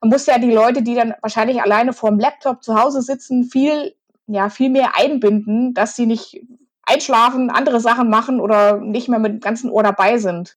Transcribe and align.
man 0.00 0.10
muss 0.10 0.26
ja 0.26 0.38
die 0.38 0.52
Leute, 0.52 0.82
die 0.82 0.94
dann 0.94 1.14
wahrscheinlich 1.22 1.62
alleine 1.62 1.92
vorm 1.92 2.18
Laptop 2.18 2.62
zu 2.62 2.80
Hause 2.80 3.02
sitzen, 3.02 3.44
viel, 3.44 3.94
ja, 4.26 4.48
viel 4.48 4.70
mehr 4.70 4.96
einbinden, 4.96 5.74
dass 5.74 5.96
sie 5.96 6.06
nicht 6.06 6.40
einschlafen, 6.84 7.50
andere 7.50 7.80
Sachen 7.80 8.08
machen 8.08 8.40
oder 8.40 8.78
nicht 8.78 9.08
mehr 9.08 9.18
mit 9.18 9.32
dem 9.32 9.40
ganzen 9.40 9.70
Ohr 9.70 9.82
dabei 9.82 10.18
sind. 10.18 10.56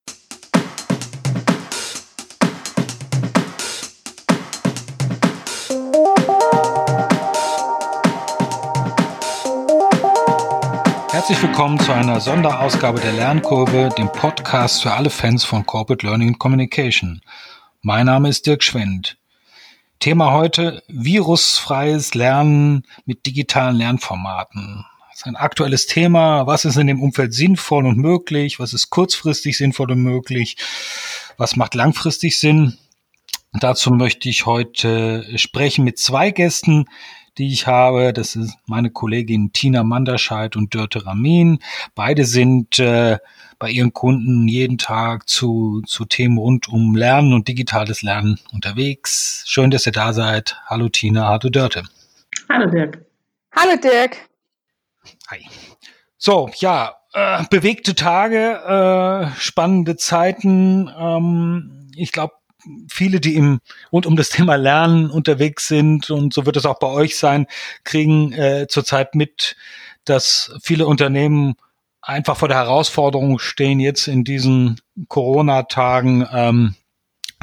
Herzlich 11.11 11.41
willkommen 11.43 11.79
zu 11.79 11.91
einer 11.91 12.19
Sonderausgabe 12.19 12.99
der 12.99 13.13
Lernkurve, 13.13 13.89
dem 13.97 14.11
Podcast 14.11 14.81
für 14.81 14.91
alle 14.91 15.09
Fans 15.09 15.43
von 15.43 15.65
Corporate 15.65 16.05
Learning 16.05 16.29
and 16.29 16.39
Communication. 16.39 17.21
Mein 17.81 18.05
Name 18.05 18.29
ist 18.29 18.45
Dirk 18.47 18.63
Schwendt. 18.63 19.20
Thema 20.01 20.31
heute 20.31 20.81
virusfreies 20.87 22.15
Lernen 22.15 22.87
mit 23.05 23.27
digitalen 23.27 23.75
Lernformaten. 23.75 24.83
Das 25.07 25.19
ist 25.19 25.27
ein 25.27 25.35
aktuelles 25.35 25.85
Thema. 25.85 26.47
Was 26.47 26.65
ist 26.65 26.77
in 26.77 26.87
dem 26.87 27.03
Umfeld 27.03 27.35
sinnvoll 27.35 27.85
und 27.85 27.99
möglich? 27.99 28.59
Was 28.59 28.73
ist 28.73 28.89
kurzfristig 28.89 29.59
sinnvoll 29.59 29.91
und 29.91 30.01
möglich? 30.01 30.57
Was 31.37 31.55
macht 31.55 31.75
langfristig 31.75 32.39
Sinn? 32.39 32.79
Dazu 33.53 33.91
möchte 33.91 34.27
ich 34.27 34.47
heute 34.47 35.37
sprechen 35.37 35.85
mit 35.85 35.99
zwei 35.99 36.31
Gästen, 36.31 36.85
die 37.37 37.51
ich 37.51 37.67
habe. 37.67 38.13
Das 38.13 38.35
ist 38.35 38.57
meine 38.65 38.89
Kollegin 38.89 39.53
Tina 39.53 39.83
Manderscheid 39.83 40.55
und 40.55 40.73
Dörte 40.73 41.05
Ramin. 41.05 41.59
Beide 41.95 42.25
sind 42.25 42.79
äh, 42.79 43.17
bei 43.59 43.69
ihren 43.69 43.93
Kunden 43.93 44.47
jeden 44.47 44.77
Tag 44.77 45.29
zu, 45.29 45.81
zu 45.85 46.05
Themen 46.05 46.37
rund 46.37 46.67
um 46.67 46.95
Lernen 46.95 47.33
und 47.33 47.47
digitales 47.47 48.01
Lernen 48.01 48.39
unterwegs. 48.51 49.43
Schön, 49.47 49.71
dass 49.71 49.85
ihr 49.85 49.91
da 49.91 50.13
seid. 50.13 50.57
Hallo 50.65 50.89
Tina, 50.89 51.27
hallo 51.27 51.49
Dörte. 51.49 51.83
Hallo 52.49 52.69
Dirk. 52.69 53.05
Hallo 53.55 53.75
Dirk. 53.81 54.17
Hi. 55.29 55.45
So, 56.17 56.49
ja, 56.55 56.95
äh, 57.13 57.43
bewegte 57.49 57.95
Tage, 57.95 59.31
äh, 59.33 59.39
spannende 59.39 59.95
Zeiten. 59.95 60.89
Ähm, 60.97 61.89
ich 61.95 62.11
glaube, 62.11 62.33
viele, 62.89 63.19
die 63.19 63.35
im 63.35 63.59
rund 63.91 64.05
um 64.05 64.15
das 64.15 64.29
Thema 64.29 64.55
Lernen 64.55 65.09
unterwegs 65.09 65.67
sind 65.67 66.09
und 66.09 66.33
so 66.33 66.45
wird 66.45 66.57
es 66.57 66.65
auch 66.65 66.79
bei 66.79 66.87
euch 66.87 67.17
sein, 67.17 67.47
kriegen 67.83 68.33
äh, 68.33 68.67
zurzeit 68.69 69.15
mit, 69.15 69.55
dass 70.05 70.53
viele 70.61 70.87
Unternehmen 70.87 71.55
einfach 72.01 72.37
vor 72.37 72.47
der 72.47 72.57
Herausforderung 72.57 73.39
stehen, 73.39 73.79
jetzt 73.79 74.07
in 74.07 74.23
diesen 74.23 74.81
Corona-Tagen 75.07 76.27
ähm, 76.31 76.75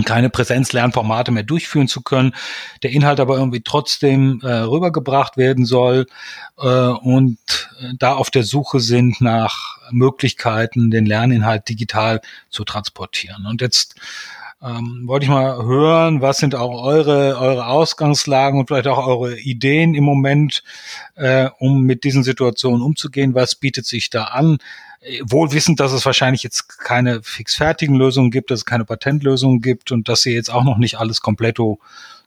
keine 0.05 0.31
Präsenzlernformate 0.31 1.31
mehr 1.31 1.43
durchführen 1.43 1.89
zu 1.89 2.03
können, 2.03 2.35
der 2.83 2.91
Inhalt 2.91 3.21
aber 3.21 3.37
irgendwie 3.37 3.63
trotzdem 3.63 4.41
äh, 4.43 4.49
rübergebracht 4.49 5.37
werden 5.37 5.65
soll 5.65 6.07
äh, 6.59 6.67
und 6.67 7.39
äh, 7.81 7.95
da 7.99 8.15
auf 8.15 8.31
der 8.31 8.45
Suche 8.45 8.81
sind 8.81 9.21
nach 9.21 9.79
Möglichkeiten, 9.91 10.91
den 10.91 11.07
Lerninhalt 11.07 11.69
digital 11.69 12.21
zu 12.51 12.65
transportieren. 12.65 13.47
Und 13.47 13.61
jetzt 13.61 13.97
ähm, 14.61 15.03
wollte 15.07 15.25
ich 15.25 15.31
mal 15.31 15.65
hören, 15.65 16.21
was 16.21 16.39
sind 16.39 16.55
auch 16.55 16.83
eure, 16.83 17.39
eure 17.39 17.67
Ausgangslagen 17.67 18.59
und 18.59 18.67
vielleicht 18.67 18.89
auch 18.89 19.07
eure 19.07 19.39
Ideen 19.39 19.95
im 19.95 20.05
Moment, 20.05 20.65
äh, 21.15 21.49
um 21.59 21.83
mit 21.83 22.05
diesen 22.05 22.25
Situationen 22.25 22.83
umzugehen? 22.83 23.35
Was 23.35 23.55
bietet 23.55 23.87
sich 23.87 24.11
da 24.11 24.25
an? 24.25 24.59
Äh, 25.01 25.21
wohl 25.25 25.53
wissend, 25.53 25.79
dass 25.79 25.93
es 25.93 26.05
wahrscheinlich 26.05 26.43
jetzt 26.43 26.79
keine 26.81 27.23
fixfertigen 27.23 27.95
Lösungen 27.95 28.33
gibt, 28.33 28.51
dass 28.51 28.61
es 28.61 28.65
keine 28.65 28.85
Patentlösungen 28.85 29.61
gibt 29.61 29.93
und 29.93 30.09
dass 30.09 30.27
ihr 30.27 30.35
jetzt 30.35 30.51
auch 30.51 30.65
noch 30.65 30.79
nicht 30.79 30.99
alles 30.99 31.21
komplett 31.21 31.59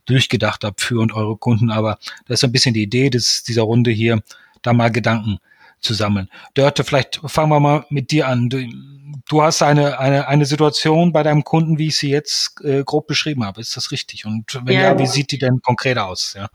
durchgedacht 0.05 0.63
habt 0.63 0.81
für 0.81 1.01
und 1.01 1.13
eure 1.13 1.35
Kunden. 1.35 1.69
Aber 1.69 1.97
das 2.27 2.39
ist 2.39 2.43
ein 2.45 2.53
bisschen 2.53 2.73
die 2.73 2.83
Idee 2.83 3.09
des, 3.09 3.43
dieser 3.43 3.63
Runde 3.63 3.91
hier, 3.91 4.21
da 4.61 4.71
mal 4.71 4.91
Gedanken 4.91 5.39
zu 5.81 5.93
sammeln. 5.93 6.29
Dörte, 6.53 6.83
vielleicht 6.83 7.21
fangen 7.25 7.49
wir 7.49 7.59
mal 7.59 7.85
mit 7.89 8.11
dir 8.11 8.28
an. 8.28 8.50
Du, 8.50 8.63
du 9.29 9.41
hast 9.41 9.61
eine, 9.61 10.00
eine, 10.00 10.28
eine 10.28 10.45
Situation 10.45 11.11
bei 11.11 11.23
deinem 11.23 11.44
Kunden, 11.44 11.78
wie 11.78 11.88
ich 11.88 11.97
sie 11.97 12.09
jetzt 12.09 12.63
äh, 12.63 12.83
grob 12.83 13.07
beschrieben 13.07 13.45
habe. 13.45 13.61
Ist 13.61 13.75
das 13.75 13.91
richtig? 13.91 14.25
Und 14.25 14.59
wenn 14.66 14.75
ja, 14.75 14.81
ja 14.81 15.00
wie 15.00 15.07
sieht 15.07 15.31
die 15.31 15.39
denn 15.39 15.61
konkret 15.61 15.97
aus? 15.97 16.35
Ja, 16.38 16.50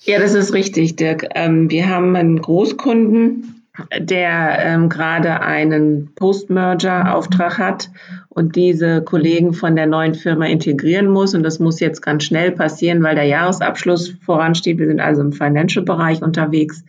ja 0.00 0.18
das 0.18 0.34
ist 0.34 0.52
richtig, 0.52 0.96
Dirk. 0.96 1.26
Ähm, 1.34 1.70
wir 1.70 1.88
haben 1.88 2.16
einen 2.16 2.40
Großkunden, 2.40 3.60
der 3.98 4.58
ähm, 4.60 4.88
gerade 4.88 5.40
einen 5.40 6.12
Post-Merger-Auftrag 6.14 7.58
hat 7.58 7.90
und 8.28 8.56
diese 8.56 9.02
Kollegen 9.02 9.54
von 9.54 9.76
der 9.76 9.86
neuen 9.86 10.14
Firma 10.14 10.46
integrieren 10.46 11.06
muss. 11.08 11.34
Und 11.34 11.42
das 11.42 11.60
muss 11.60 11.80
jetzt 11.80 12.02
ganz 12.02 12.24
schnell 12.24 12.52
passieren, 12.52 13.02
weil 13.02 13.14
der 13.14 13.24
Jahresabschluss 13.24 14.14
voransteht. 14.24 14.78
Wir 14.78 14.86
sind 14.86 15.00
also 15.00 15.22
im 15.22 15.32
Financial-Bereich 15.32 16.20
unterwegs. 16.22 16.84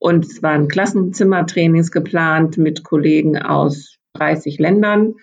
Und 0.00 0.24
es 0.24 0.42
waren 0.42 0.66
Klassenzimmertrainings 0.66 1.92
geplant 1.92 2.56
mit 2.56 2.82
Kollegen 2.82 3.38
aus 3.38 3.98
30 4.14 4.58
Ländern. 4.58 5.14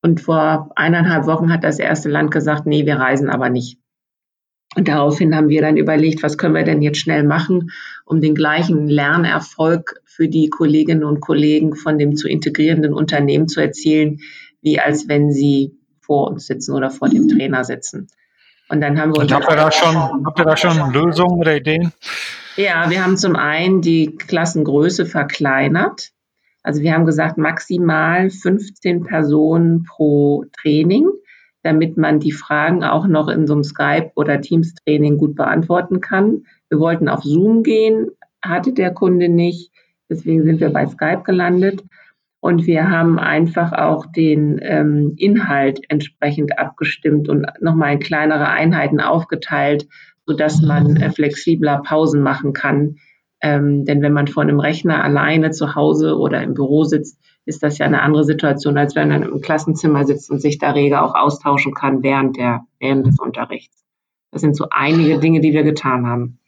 Und 0.00 0.20
vor 0.20 0.70
eineinhalb 0.76 1.26
Wochen 1.26 1.52
hat 1.52 1.64
das 1.64 1.80
erste 1.80 2.08
Land 2.08 2.30
gesagt, 2.30 2.66
nee, 2.66 2.86
wir 2.86 2.96
reisen 2.96 3.28
aber 3.28 3.50
nicht. 3.50 3.78
Und 4.76 4.86
daraufhin 4.88 5.34
haben 5.34 5.48
wir 5.48 5.60
dann 5.60 5.76
überlegt, 5.76 6.22
was 6.22 6.38
können 6.38 6.54
wir 6.54 6.62
denn 6.62 6.82
jetzt 6.82 7.00
schnell 7.00 7.24
machen, 7.24 7.72
um 8.04 8.20
den 8.20 8.34
gleichen 8.36 8.86
Lernerfolg 8.86 10.00
für 10.04 10.28
die 10.28 10.50
Kolleginnen 10.50 11.02
und 11.02 11.20
Kollegen 11.20 11.74
von 11.74 11.98
dem 11.98 12.14
zu 12.14 12.28
integrierenden 12.28 12.92
Unternehmen 12.92 13.48
zu 13.48 13.60
erzielen, 13.60 14.20
wie 14.62 14.78
als 14.78 15.08
wenn 15.08 15.32
sie 15.32 15.74
vor 16.00 16.28
uns 16.30 16.46
sitzen 16.46 16.74
oder 16.74 16.90
vor 16.90 17.08
dem 17.08 17.28
Trainer 17.28 17.64
sitzen. 17.64 18.06
Und 18.68 18.80
dann 18.80 19.00
haben 19.00 19.14
wir 19.14 19.22
uns. 19.22 19.32
Habt 19.32 19.50
ihr 19.50 19.56
da 19.56 19.72
schon, 19.72 19.96
habt 20.24 20.38
ihr 20.38 20.44
da 20.44 20.56
schon 20.56 20.92
Lösungen 20.92 21.40
oder 21.40 21.56
Ideen? 21.56 21.92
Ja, 22.56 22.88
wir 22.88 23.04
haben 23.04 23.18
zum 23.18 23.36
einen 23.36 23.82
die 23.82 24.16
Klassengröße 24.16 25.04
verkleinert. 25.04 26.12
Also 26.62 26.80
wir 26.80 26.94
haben 26.94 27.04
gesagt, 27.04 27.36
maximal 27.36 28.30
15 28.30 29.04
Personen 29.04 29.82
pro 29.82 30.44
Training, 30.58 31.06
damit 31.62 31.98
man 31.98 32.18
die 32.18 32.32
Fragen 32.32 32.82
auch 32.82 33.06
noch 33.06 33.28
in 33.28 33.46
so 33.46 33.52
einem 33.52 33.62
Skype- 33.62 34.12
oder 34.16 34.40
Teams-Training 34.40 35.18
gut 35.18 35.34
beantworten 35.36 36.00
kann. 36.00 36.44
Wir 36.70 36.80
wollten 36.80 37.10
auf 37.10 37.22
Zoom 37.22 37.62
gehen, 37.62 38.08
hatte 38.42 38.72
der 38.72 38.92
Kunde 38.94 39.28
nicht. 39.28 39.70
Deswegen 40.08 40.42
sind 40.44 40.60
wir 40.60 40.70
bei 40.70 40.86
Skype 40.86 41.24
gelandet. 41.24 41.84
Und 42.40 42.66
wir 42.66 42.88
haben 42.88 43.18
einfach 43.18 43.72
auch 43.72 44.06
den 44.06 44.58
ähm, 44.62 45.14
Inhalt 45.18 45.80
entsprechend 45.88 46.58
abgestimmt 46.58 47.28
und 47.28 47.46
nochmal 47.60 47.94
in 47.94 47.98
kleinere 48.00 48.48
Einheiten 48.48 49.00
aufgeteilt, 49.00 49.86
sodass 50.26 50.60
man 50.60 50.96
äh, 50.96 51.10
flexibler 51.10 51.82
Pausen 51.82 52.22
machen 52.22 52.52
kann, 52.52 52.96
ähm, 53.40 53.84
denn 53.84 54.02
wenn 54.02 54.12
man 54.12 54.28
vor 54.28 54.42
einem 54.42 54.60
Rechner 54.60 55.04
alleine 55.04 55.50
zu 55.50 55.74
Hause 55.74 56.16
oder 56.16 56.42
im 56.42 56.54
Büro 56.54 56.84
sitzt, 56.84 57.18
ist 57.44 57.62
das 57.62 57.78
ja 57.78 57.86
eine 57.86 58.02
andere 58.02 58.24
Situation, 58.24 58.76
als 58.76 58.96
wenn 58.96 59.08
man 59.08 59.22
im 59.22 59.40
Klassenzimmer 59.40 60.04
sitzt 60.04 60.30
und 60.30 60.40
sich 60.40 60.58
da 60.58 60.72
rege 60.72 61.00
auch 61.00 61.14
austauschen 61.14 61.74
kann 61.74 62.02
während, 62.02 62.36
der, 62.36 62.66
während 62.80 63.06
des 63.06 63.18
Unterrichts. 63.20 63.84
Das 64.32 64.40
sind 64.40 64.56
so 64.56 64.66
einige 64.70 65.18
Dinge, 65.18 65.40
die 65.40 65.52
wir 65.52 65.62
getan 65.62 66.06
haben. 66.06 66.38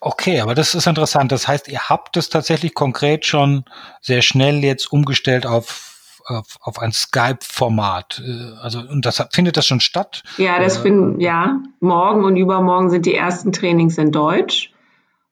Okay, 0.00 0.40
aber 0.40 0.54
das 0.54 0.74
ist 0.74 0.86
interessant. 0.86 1.32
Das 1.32 1.48
heißt, 1.48 1.68
ihr 1.68 1.88
habt 1.88 2.16
es 2.16 2.28
tatsächlich 2.28 2.74
konkret 2.74 3.24
schon 3.24 3.64
sehr 4.00 4.22
schnell 4.22 4.62
jetzt 4.62 4.92
umgestellt 4.92 5.46
auf, 5.46 5.95
auf, 6.26 6.56
auf 6.60 6.78
ein 6.78 6.92
Skype-Format. 6.92 8.22
Äh, 8.24 8.60
also, 8.60 8.80
und 8.80 9.06
das 9.06 9.24
findet 9.32 9.56
das 9.56 9.66
schon 9.66 9.80
statt? 9.80 10.22
Ja, 10.38 10.58
das 10.58 10.78
finden, 10.78 11.20
ja. 11.20 11.60
Morgen 11.80 12.24
und 12.24 12.36
übermorgen 12.36 12.90
sind 12.90 13.06
die 13.06 13.14
ersten 13.14 13.52
Trainings 13.52 13.98
in 13.98 14.12
Deutsch. 14.12 14.72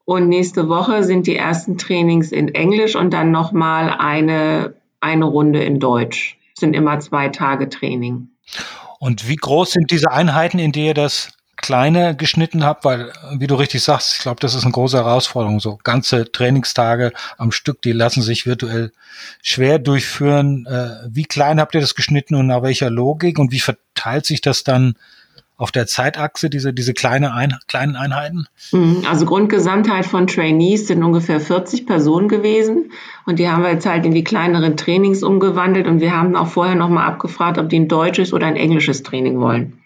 Und 0.04 0.28
nächste 0.28 0.68
Woche 0.68 1.02
sind 1.02 1.26
die 1.26 1.36
ersten 1.36 1.78
Trainings 1.78 2.30
in 2.30 2.54
Englisch 2.54 2.94
und 2.94 3.12
dann 3.12 3.30
nochmal 3.30 3.90
eine, 3.98 4.74
eine 5.00 5.24
Runde 5.24 5.62
in 5.62 5.80
Deutsch. 5.80 6.38
Das 6.54 6.60
sind 6.60 6.74
immer 6.74 7.00
zwei 7.00 7.30
Tage 7.30 7.68
Training. 7.68 8.28
Und 8.98 9.28
wie 9.28 9.36
groß 9.36 9.72
sind 9.72 9.90
diese 9.90 10.10
Einheiten, 10.10 10.58
in 10.58 10.72
die 10.72 10.86
ihr 10.86 10.94
das 10.94 11.32
kleine 11.56 12.16
geschnitten 12.16 12.64
habt? 12.64 12.84
Weil, 12.84 13.12
wie 13.38 13.46
du 13.46 13.54
richtig 13.54 13.82
sagst, 13.82 14.14
ich 14.14 14.18
glaube, 14.20 14.40
das 14.40 14.54
ist 14.54 14.64
eine 14.64 14.72
große 14.72 14.96
Herausforderung. 14.96 15.60
So 15.60 15.78
ganze 15.82 16.30
Trainingstage 16.30 17.12
am 17.38 17.52
Stück, 17.52 17.82
die 17.82 17.92
lassen 17.92 18.22
sich 18.22 18.46
virtuell 18.46 18.92
schwer 19.42 19.78
durchführen. 19.78 20.66
Äh, 20.66 21.08
wie 21.08 21.24
klein 21.24 21.60
habt 21.60 21.74
ihr 21.74 21.80
das 21.80 21.94
geschnitten 21.94 22.34
und 22.34 22.46
nach 22.46 22.62
welcher 22.62 22.90
Logik? 22.90 23.38
Und 23.38 23.52
wie 23.52 23.60
verteilt 23.60 24.26
sich 24.26 24.40
das 24.40 24.64
dann 24.64 24.94
auf 25.56 25.70
der 25.70 25.86
Zeitachse, 25.86 26.50
diese, 26.50 26.72
diese 26.72 26.94
kleine 26.94 27.32
Ein 27.32 27.56
kleinen 27.68 27.96
Einheiten? 27.96 28.46
Mhm, 28.72 29.04
also 29.08 29.24
Grundgesamtheit 29.24 30.06
von 30.06 30.26
Trainees 30.26 30.88
sind 30.88 31.02
ungefähr 31.02 31.40
40 31.40 31.86
Personen 31.86 32.28
gewesen. 32.28 32.92
Und 33.24 33.38
die 33.38 33.48
haben 33.48 33.62
wir 33.62 33.70
jetzt 33.70 33.86
halt 33.86 34.04
in 34.04 34.12
die 34.12 34.24
kleineren 34.24 34.76
Trainings 34.76 35.22
umgewandelt. 35.22 35.86
Und 35.86 36.00
wir 36.00 36.16
haben 36.16 36.36
auch 36.36 36.48
vorher 36.48 36.74
nochmal 36.74 37.06
abgefragt, 37.06 37.58
ob 37.58 37.68
die 37.68 37.78
ein 37.78 37.88
deutsches 37.88 38.32
oder 38.32 38.46
ein 38.46 38.56
englisches 38.56 39.02
Training 39.02 39.38
wollen. 39.38 39.83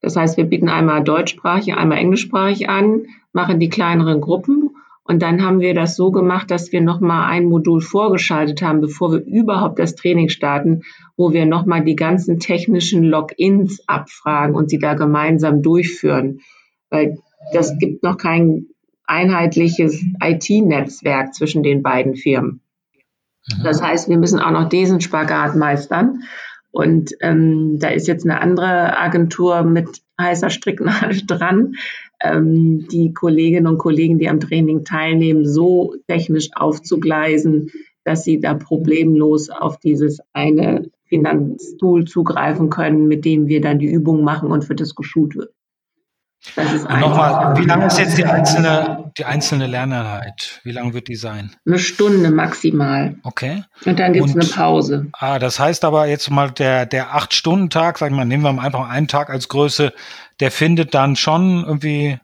Das 0.00 0.16
heißt, 0.16 0.36
wir 0.36 0.44
bieten 0.44 0.68
einmal 0.68 1.02
deutschsprachig, 1.02 1.74
einmal 1.74 1.98
englischsprachig 1.98 2.68
an, 2.68 3.06
machen 3.32 3.58
die 3.58 3.68
kleineren 3.68 4.20
Gruppen 4.20 4.70
Und 5.08 5.22
dann 5.22 5.42
haben 5.42 5.60
wir 5.60 5.72
das 5.72 5.96
so 5.96 6.10
gemacht, 6.10 6.50
dass 6.50 6.70
wir 6.70 6.82
nochmal 6.82 7.30
ein 7.30 7.46
Modul 7.46 7.80
vorgeschaltet 7.80 8.60
haben, 8.60 8.82
bevor 8.82 9.10
wir 9.10 9.24
überhaupt 9.24 9.78
das 9.78 9.94
Training 9.94 10.28
starten, 10.28 10.82
wo 11.16 11.32
wir 11.32 11.46
nochmal 11.46 11.82
die 11.82 11.96
ganzen 11.96 12.38
technischen 12.38 13.04
Logins 13.04 13.82
abfragen 13.88 14.54
und 14.54 14.68
sie 14.68 14.78
da 14.78 14.92
gemeinsam 14.92 15.62
durchführen. 15.62 16.40
Weil 16.90 17.16
das 17.54 17.78
gibt 17.78 18.02
noch 18.02 18.18
kein 18.18 18.66
einheitliches 19.06 20.04
IT-Netzwerk 20.22 21.32
zwischen 21.32 21.62
den 21.62 21.82
beiden 21.82 22.14
Firmen. 22.14 22.60
Mhm. 23.50 23.64
Das 23.64 23.80
heißt, 23.80 24.10
wir 24.10 24.18
müssen 24.18 24.40
auch 24.40 24.50
noch 24.50 24.68
diesen 24.68 25.00
Spagat 25.00 25.56
meistern. 25.56 26.20
Und 26.70 27.12
ähm, 27.20 27.78
da 27.78 27.88
ist 27.88 28.06
jetzt 28.08 28.24
eine 28.24 28.40
andere 28.40 28.98
Agentur 28.98 29.62
mit 29.62 30.02
heißer 30.20 30.50
Stricknadel 30.50 31.22
dran, 31.26 31.74
ähm, 32.22 32.86
die 32.88 33.12
Kolleginnen 33.12 33.66
und 33.66 33.78
Kollegen, 33.78 34.18
die 34.18 34.28
am 34.28 34.40
Training 34.40 34.84
teilnehmen, 34.84 35.46
so 35.46 35.94
technisch 36.08 36.50
aufzugleisen, 36.54 37.70
dass 38.04 38.24
sie 38.24 38.40
da 38.40 38.54
problemlos 38.54 39.50
auf 39.50 39.78
dieses 39.78 40.20
eine 40.32 40.90
Finanztool 41.04 42.04
zugreifen 42.04 42.70
können, 42.70 43.08
mit 43.08 43.24
dem 43.24 43.48
wir 43.48 43.60
dann 43.60 43.78
die 43.78 43.90
Übungen 43.90 44.24
machen 44.24 44.50
und 44.50 44.64
für 44.64 44.74
das 44.74 44.94
geschult 44.94 45.36
wird. 45.36 45.52
Nochmal, 46.56 47.56
wie 47.58 47.64
lange 47.64 47.86
ist 47.86 47.98
jetzt 47.98 48.16
die 48.16 48.24
einzelne, 48.24 49.10
die 49.18 49.24
einzelne 49.24 49.66
Lerneinheit? 49.66 50.60
Wie 50.64 50.72
lange 50.72 50.94
wird 50.94 51.08
die 51.08 51.16
sein? 51.16 51.50
Eine 51.66 51.78
Stunde 51.78 52.30
maximal. 52.30 53.16
Okay. 53.24 53.64
Und 53.84 53.98
dann 53.98 54.12
gibt 54.12 54.28
es 54.28 54.34
eine 54.34 54.44
Pause. 54.44 55.06
Ah, 55.12 55.38
das 55.38 55.58
heißt 55.58 55.84
aber 55.84 56.06
jetzt 56.06 56.30
mal 56.30 56.50
der, 56.50 56.86
der 56.86 57.14
Acht-Stunden-Tag, 57.14 57.98
sag 57.98 58.10
ich 58.10 58.16
mal, 58.16 58.24
nehmen 58.24 58.44
wir 58.44 58.52
mal 58.52 58.64
einfach 58.64 58.88
einen 58.88 59.08
Tag 59.08 59.30
als 59.30 59.48
Größe, 59.48 59.92
der 60.40 60.50
findet 60.50 60.94
dann 60.94 61.16
schon 61.16 61.64
irgendwie 61.66 62.18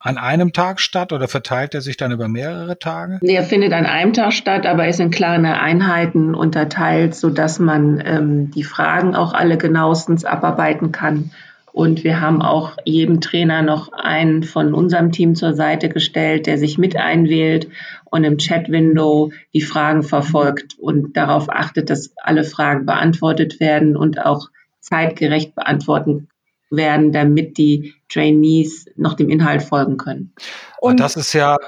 an 0.00 0.16
einem 0.16 0.52
Tag 0.52 0.80
statt 0.80 1.12
oder 1.12 1.28
verteilt 1.28 1.74
er 1.74 1.80
sich 1.80 1.96
dann 1.96 2.12
über 2.12 2.28
mehrere 2.28 2.78
Tage? 2.78 3.18
Der 3.22 3.42
findet 3.42 3.72
an 3.72 3.84
einem 3.84 4.12
Tag 4.12 4.32
statt, 4.32 4.64
aber 4.64 4.88
ist 4.88 5.00
in 5.00 5.10
kleine 5.10 5.60
Einheiten 5.60 6.34
unterteilt, 6.34 7.14
sodass 7.14 7.58
man 7.58 8.02
ähm, 8.04 8.50
die 8.50 8.64
Fragen 8.64 9.14
auch 9.14 9.34
alle 9.34 9.58
genauestens 9.58 10.24
abarbeiten 10.24 10.92
kann 10.92 11.32
und 11.78 12.02
wir 12.02 12.20
haben 12.20 12.42
auch 12.42 12.76
jedem 12.84 13.20
Trainer 13.20 13.62
noch 13.62 13.92
einen 13.92 14.42
von 14.42 14.74
unserem 14.74 15.12
Team 15.12 15.36
zur 15.36 15.54
Seite 15.54 15.88
gestellt, 15.88 16.48
der 16.48 16.58
sich 16.58 16.76
mit 16.76 16.96
einwählt 16.96 17.68
und 18.06 18.24
im 18.24 18.36
Chat-Window 18.36 19.30
die 19.54 19.60
Fragen 19.60 20.02
verfolgt 20.02 20.76
und 20.80 21.16
darauf 21.16 21.48
achtet, 21.48 21.88
dass 21.88 22.12
alle 22.16 22.42
Fragen 22.42 22.84
beantwortet 22.84 23.60
werden 23.60 23.96
und 23.96 24.18
auch 24.18 24.48
zeitgerecht 24.80 25.54
beantworten 25.54 26.26
werden, 26.68 27.12
damit 27.12 27.58
die 27.58 27.94
Trainees 28.08 28.86
noch 28.96 29.14
dem 29.14 29.30
Inhalt 29.30 29.62
folgen 29.62 29.98
können. 29.98 30.34
Und 30.80 30.98
das 30.98 31.14
ist 31.14 31.32
ja 31.32 31.58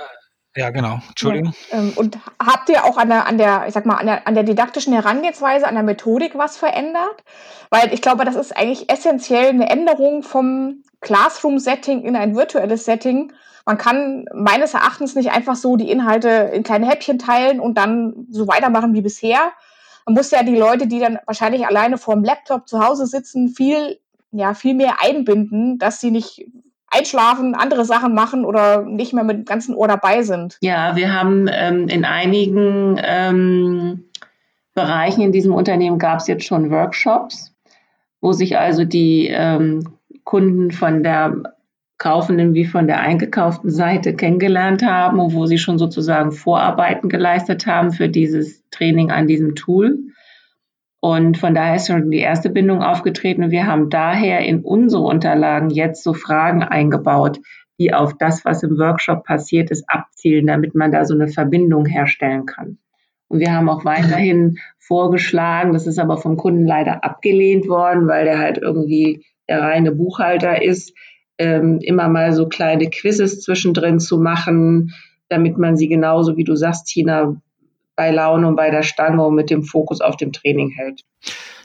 ja, 0.56 0.70
genau. 0.70 1.00
Entschuldigung. 1.08 1.54
Ja, 1.70 1.78
ähm, 1.78 1.92
und 1.94 2.18
habt 2.44 2.68
ihr 2.68 2.84
auch 2.84 2.96
an 2.96 3.08
der, 3.08 3.26
an 3.26 3.38
der, 3.38 3.66
ich 3.68 3.74
sag 3.74 3.86
mal, 3.86 3.96
an 3.96 4.06
der, 4.06 4.26
an 4.26 4.34
der 4.34 4.42
didaktischen 4.42 4.92
Herangehensweise, 4.92 5.66
an 5.66 5.74
der 5.74 5.84
Methodik 5.84 6.36
was 6.36 6.56
verändert? 6.56 7.22
Weil 7.70 7.94
ich 7.94 8.02
glaube, 8.02 8.24
das 8.24 8.34
ist 8.34 8.56
eigentlich 8.56 8.90
essentiell 8.90 9.50
eine 9.50 9.70
Änderung 9.70 10.22
vom 10.22 10.82
Classroom-Setting 11.00 12.02
in 12.02 12.16
ein 12.16 12.34
virtuelles 12.34 12.84
Setting. 12.84 13.32
Man 13.64 13.78
kann 13.78 14.24
meines 14.34 14.74
Erachtens 14.74 15.14
nicht 15.14 15.30
einfach 15.30 15.54
so 15.54 15.76
die 15.76 15.90
Inhalte 15.90 16.28
in 16.28 16.64
kleine 16.64 16.88
Häppchen 16.88 17.18
teilen 17.18 17.60
und 17.60 17.78
dann 17.78 18.26
so 18.30 18.48
weitermachen 18.48 18.92
wie 18.92 19.02
bisher. 19.02 19.52
Man 20.04 20.14
muss 20.14 20.32
ja 20.32 20.42
die 20.42 20.56
Leute, 20.56 20.88
die 20.88 20.98
dann 20.98 21.18
wahrscheinlich 21.26 21.66
alleine 21.66 21.96
vor 21.96 22.14
dem 22.14 22.24
Laptop 22.24 22.68
zu 22.68 22.84
Hause 22.84 23.06
sitzen, 23.06 23.48
viel, 23.48 24.00
ja, 24.32 24.54
viel 24.54 24.74
mehr 24.74 24.96
einbinden, 25.00 25.78
dass 25.78 26.00
sie 26.00 26.10
nicht 26.10 26.46
einschlafen, 26.90 27.54
andere 27.54 27.84
Sachen 27.84 28.14
machen 28.14 28.44
oder 28.44 28.82
nicht 28.82 29.12
mehr 29.12 29.24
mit 29.24 29.38
dem 29.38 29.44
ganzen 29.44 29.74
Ohr 29.74 29.88
dabei 29.88 30.22
sind. 30.22 30.58
Ja, 30.60 30.96
wir 30.96 31.14
haben 31.14 31.48
ähm, 31.50 31.88
in 31.88 32.04
einigen 32.04 33.00
ähm, 33.02 34.04
Bereichen 34.74 35.22
in 35.22 35.32
diesem 35.32 35.54
Unternehmen 35.54 35.98
gab 35.98 36.18
es 36.18 36.26
jetzt 36.26 36.44
schon 36.44 36.70
Workshops, 36.70 37.54
wo 38.20 38.32
sich 38.32 38.58
also 38.58 38.84
die 38.84 39.28
ähm, 39.28 39.96
Kunden 40.24 40.70
von 40.70 41.02
der 41.02 41.42
kaufenden 41.98 42.54
wie 42.54 42.64
von 42.64 42.86
der 42.86 43.00
eingekauften 43.00 43.70
Seite 43.70 44.14
kennengelernt 44.14 44.82
haben 44.82 45.20
und 45.20 45.34
wo 45.34 45.44
sie 45.44 45.58
schon 45.58 45.78
sozusagen 45.78 46.32
Vorarbeiten 46.32 47.10
geleistet 47.10 47.66
haben 47.66 47.92
für 47.92 48.08
dieses 48.08 48.64
Training 48.70 49.10
an 49.10 49.26
diesem 49.26 49.54
Tool. 49.54 49.98
Und 51.00 51.38
von 51.38 51.54
daher 51.54 51.76
ist 51.76 51.86
schon 51.86 52.10
die 52.10 52.18
erste 52.18 52.50
Bindung 52.50 52.82
aufgetreten. 52.82 53.44
Und 53.44 53.50
wir 53.50 53.66
haben 53.66 53.88
daher 53.88 54.40
in 54.40 54.60
unsere 54.60 55.02
Unterlagen 55.02 55.70
jetzt 55.70 56.02
so 56.02 56.12
Fragen 56.12 56.62
eingebaut, 56.62 57.40
die 57.78 57.94
auf 57.94 58.14
das, 58.18 58.44
was 58.44 58.62
im 58.62 58.78
Workshop 58.78 59.24
passiert 59.24 59.70
ist, 59.70 59.84
abzielen, 59.88 60.46
damit 60.46 60.74
man 60.74 60.92
da 60.92 61.06
so 61.06 61.14
eine 61.14 61.28
Verbindung 61.28 61.86
herstellen 61.86 62.44
kann. 62.44 62.78
Und 63.28 63.40
wir 63.40 63.54
haben 63.54 63.70
auch 63.70 63.84
weiterhin 63.84 64.58
vorgeschlagen, 64.78 65.72
das 65.72 65.86
ist 65.86 65.98
aber 65.98 66.18
vom 66.18 66.36
Kunden 66.36 66.66
leider 66.66 67.04
abgelehnt 67.04 67.68
worden, 67.68 68.06
weil 68.06 68.24
der 68.24 68.38
halt 68.38 68.58
irgendwie 68.58 69.24
der 69.48 69.62
reine 69.62 69.92
Buchhalter 69.92 70.62
ist, 70.62 70.92
ähm, 71.38 71.78
immer 71.80 72.08
mal 72.08 72.32
so 72.32 72.48
kleine 72.48 72.90
Quizzes 72.90 73.40
zwischendrin 73.40 73.98
zu 73.98 74.18
machen, 74.18 74.92
damit 75.28 75.56
man 75.56 75.76
sie 75.76 75.88
genauso, 75.88 76.36
wie 76.36 76.44
du 76.44 76.56
sagst, 76.56 76.86
Tina, 76.86 77.40
bei 78.00 78.10
Laune 78.10 78.48
und 78.48 78.56
bei 78.56 78.70
der 78.70 78.82
Stange 78.82 79.22
und 79.22 79.34
mit 79.34 79.50
dem 79.50 79.62
Fokus 79.62 80.00
auf 80.00 80.16
dem 80.16 80.32
Training 80.32 80.70
hält. 80.70 81.02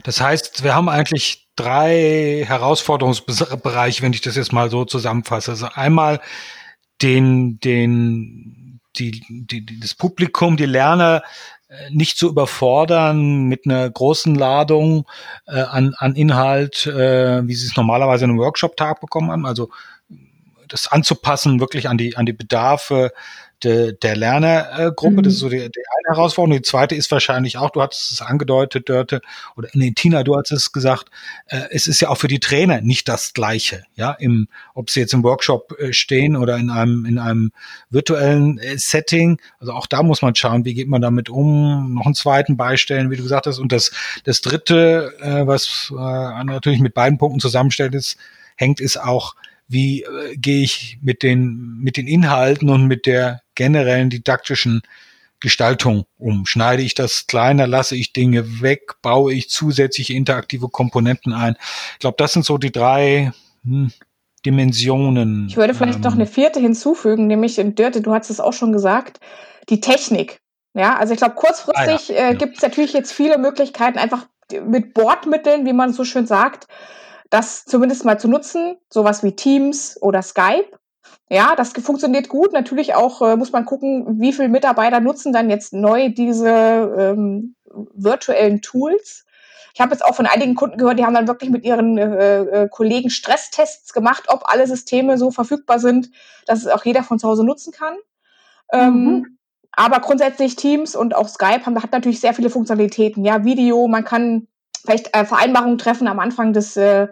Das 0.03 0.19
heißt, 0.19 0.65
wir 0.65 0.75
haben 0.75 0.89
eigentlich 0.89 1.47
drei 1.55 2.43
Herausforderungsbereiche, 2.45 4.01
wenn 4.01 4.11
ich 4.11 4.19
das 4.19 4.35
jetzt 4.35 4.51
mal 4.51 4.69
so 4.69 4.83
zusammenfasse. 4.83 5.51
Also 5.51 5.67
einmal 5.73 6.19
den, 7.01 7.57
den, 7.61 8.81
die, 8.97 9.23
die, 9.29 9.79
das 9.79 9.93
Publikum, 9.93 10.57
die 10.57 10.65
Lerner 10.65 11.23
äh, 11.69 11.89
nicht 11.91 12.17
zu 12.17 12.27
überfordern 12.27 13.45
mit 13.45 13.65
einer 13.65 13.89
großen 13.89 14.35
Ladung 14.35 15.05
äh, 15.47 15.61
an, 15.61 15.95
an 15.99 16.15
Inhalt, 16.15 16.85
äh, 16.85 17.47
wie 17.47 17.55
sie 17.55 17.67
es 17.67 17.77
normalerweise 17.77 18.25
in 18.25 18.31
einem 18.31 18.39
Workshop-Tag 18.39 18.99
bekommen 18.99 19.31
haben. 19.31 19.45
Also 19.45 19.69
das 20.67 20.91
anzupassen 20.91 21.61
wirklich 21.61 21.87
an 21.87 21.97
die, 21.97 22.17
an 22.17 22.25
die 22.25 22.33
Bedarfe 22.33 23.13
de, 23.63 23.93
der 24.01 24.15
Lernergruppe. 24.15 25.17
Mhm. 25.17 25.23
Das 25.23 25.33
ist 25.33 25.39
so 25.39 25.49
die, 25.49 25.57
die 25.57 25.61
eine 25.63 26.15
Herausforderung. 26.15 26.57
Die 26.57 26.67
zweite 26.67 26.95
ist 26.95 27.11
wahrscheinlich 27.11 27.57
auch, 27.57 27.69
du 27.71 27.81
hattest 27.81 28.11
es 28.11 28.21
angedeutet, 28.21 28.89
Dörte, 28.89 29.21
oder 29.55 29.69
nee, 29.73 29.91
Tina, 29.95 30.23
du 30.23 30.35
hast 30.35 30.51
es 30.51 30.71
gesagt, 30.71 31.09
äh, 31.47 31.61
es 31.71 31.87
ist 31.87 32.01
ja 32.01 32.09
auch 32.09 32.17
für 32.17 32.27
die 32.27 32.39
Trainer 32.39 32.81
nicht 32.81 33.07
das 33.07 33.33
Gleiche, 33.33 33.83
ja, 33.95 34.11
im, 34.11 34.47
ob 34.73 34.89
sie 34.89 34.99
jetzt 34.99 35.13
im 35.13 35.23
Workshop 35.23 35.75
äh, 35.79 35.93
stehen 35.93 36.35
oder 36.35 36.57
in 36.57 36.69
einem, 36.69 37.05
in 37.05 37.17
einem 37.17 37.51
virtuellen 37.89 38.57
äh, 38.59 38.77
Setting. 38.77 39.39
Also 39.59 39.73
auch 39.73 39.87
da 39.87 40.03
muss 40.03 40.21
man 40.21 40.35
schauen, 40.35 40.65
wie 40.65 40.73
geht 40.73 40.87
man 40.87 41.01
damit 41.01 41.29
um, 41.29 41.93
noch 41.95 42.05
einen 42.05 42.15
zweiten 42.15 42.57
beistellen, 42.57 43.09
wie 43.11 43.17
du 43.17 43.23
gesagt 43.23 43.47
hast. 43.47 43.59
Und 43.59 43.71
das, 43.71 43.91
das 44.23 44.41
dritte, 44.41 45.13
äh, 45.21 45.47
was 45.47 45.91
äh, 45.91 46.43
natürlich 46.43 46.79
mit 46.79 46.93
beiden 46.93 47.17
Punkten 47.17 47.39
zusammenstellt 47.39 47.95
ist, 47.95 48.17
hängt, 48.55 48.79
ist 48.79 48.97
auch, 48.97 49.35
wie 49.67 50.03
äh, 50.03 50.35
gehe 50.37 50.63
ich 50.63 50.99
mit 51.01 51.23
den, 51.23 51.79
mit 51.81 51.97
den 51.97 52.07
Inhalten 52.07 52.69
und 52.69 52.87
mit 52.87 53.05
der 53.05 53.41
generellen 53.55 54.09
didaktischen 54.09 54.81
Gestaltung 55.39 56.05
um? 56.17 56.45
Schneide 56.45 56.83
ich 56.83 56.95
das 56.95 57.27
kleiner, 57.27 57.67
lasse 57.67 57.95
ich 57.95 58.13
Dinge 58.13 58.61
weg, 58.61 59.01
baue 59.01 59.33
ich 59.33 59.49
zusätzliche 59.49 60.13
interaktive 60.13 60.69
Komponenten 60.69 61.33
ein? 61.33 61.55
Ich 61.93 61.99
glaube, 61.99 62.15
das 62.17 62.33
sind 62.33 62.45
so 62.45 62.57
die 62.57 62.71
drei 62.71 63.31
hm, 63.63 63.91
Dimensionen. 64.45 65.47
Ich 65.47 65.57
würde 65.57 65.73
vielleicht 65.73 65.97
ähm, 65.97 66.01
noch 66.01 66.13
eine 66.13 66.27
vierte 66.27 66.59
hinzufügen, 66.59 67.27
nämlich 67.27 67.57
in 67.59 67.75
Dörte, 67.75 68.01
du 68.01 68.13
hast 68.13 68.29
es 68.29 68.39
auch 68.39 68.53
schon 68.53 68.71
gesagt, 68.71 69.19
die 69.69 69.81
Technik. 69.81 70.39
Ja, 70.73 70.97
also 70.97 71.13
ich 71.13 71.19
glaube, 71.19 71.35
kurzfristig 71.35 72.11
ah, 72.11 72.13
ja. 72.13 72.19
äh, 72.19 72.31
ja. 72.31 72.33
gibt 72.33 72.57
es 72.57 72.61
natürlich 72.61 72.93
jetzt 72.93 73.13
viele 73.13 73.37
Möglichkeiten, 73.37 73.97
einfach 73.97 74.27
mit 74.65 74.93
Bordmitteln, 74.93 75.65
wie 75.65 75.73
man 75.73 75.93
so 75.93 76.03
schön 76.03 76.27
sagt, 76.27 76.67
das 77.29 77.65
zumindest 77.65 78.05
mal 78.05 78.19
zu 78.19 78.27
nutzen, 78.27 78.77
sowas 78.89 79.23
wie 79.23 79.35
Teams 79.35 79.97
oder 80.01 80.21
Skype. 80.21 80.69
Ja, 81.29 81.55
das 81.55 81.73
funktioniert 81.73 82.29
gut. 82.29 82.53
Natürlich 82.53 82.93
auch 82.93 83.21
äh, 83.21 83.35
muss 83.35 83.51
man 83.51 83.65
gucken, 83.65 84.19
wie 84.19 84.33
viele 84.33 84.49
Mitarbeiter 84.49 84.99
nutzen 84.99 85.33
dann 85.33 85.49
jetzt 85.49 85.73
neu 85.73 86.09
diese 86.09 86.49
ähm, 86.49 87.55
virtuellen 87.93 88.61
Tools. 88.61 89.25
Ich 89.73 89.81
habe 89.81 89.91
jetzt 89.91 90.05
auch 90.05 90.15
von 90.15 90.25
einigen 90.25 90.55
Kunden 90.55 90.77
gehört, 90.77 90.99
die 90.99 91.03
haben 91.03 91.15
dann 91.15 91.27
wirklich 91.27 91.49
mit 91.49 91.65
ihren 91.65 91.97
äh, 91.97 92.41
äh, 92.43 92.69
Kollegen 92.69 93.09
Stresstests 93.09 93.91
gemacht, 93.91 94.25
ob 94.29 94.43
alle 94.45 94.67
Systeme 94.67 95.17
so 95.17 95.31
verfügbar 95.31 95.79
sind, 95.79 96.11
dass 96.45 96.59
es 96.59 96.67
auch 96.67 96.85
jeder 96.85 97.03
von 97.03 97.19
zu 97.19 97.27
Hause 97.27 97.43
nutzen 97.43 97.73
kann. 97.73 97.95
Ähm, 98.71 99.03
mhm. 99.03 99.37
aber 99.73 99.99
grundsätzlich 99.99 100.55
Teams 100.55 100.95
und 100.95 101.15
auch 101.15 101.27
Skype 101.27 101.65
haben, 101.65 101.81
hat 101.83 101.91
natürlich 101.91 102.19
sehr 102.19 102.33
viele 102.33 102.49
Funktionalitäten. 102.49 103.23
Ja, 103.23 103.45
Video, 103.45 103.87
man 103.87 104.03
kann 104.03 104.47
vielleicht 104.83 105.15
äh, 105.15 105.25
Vereinbarungen 105.25 105.77
treffen 105.77 106.07
am 106.07 106.19
Anfang 106.19 106.53
des, 106.53 106.77
äh, 106.77 107.09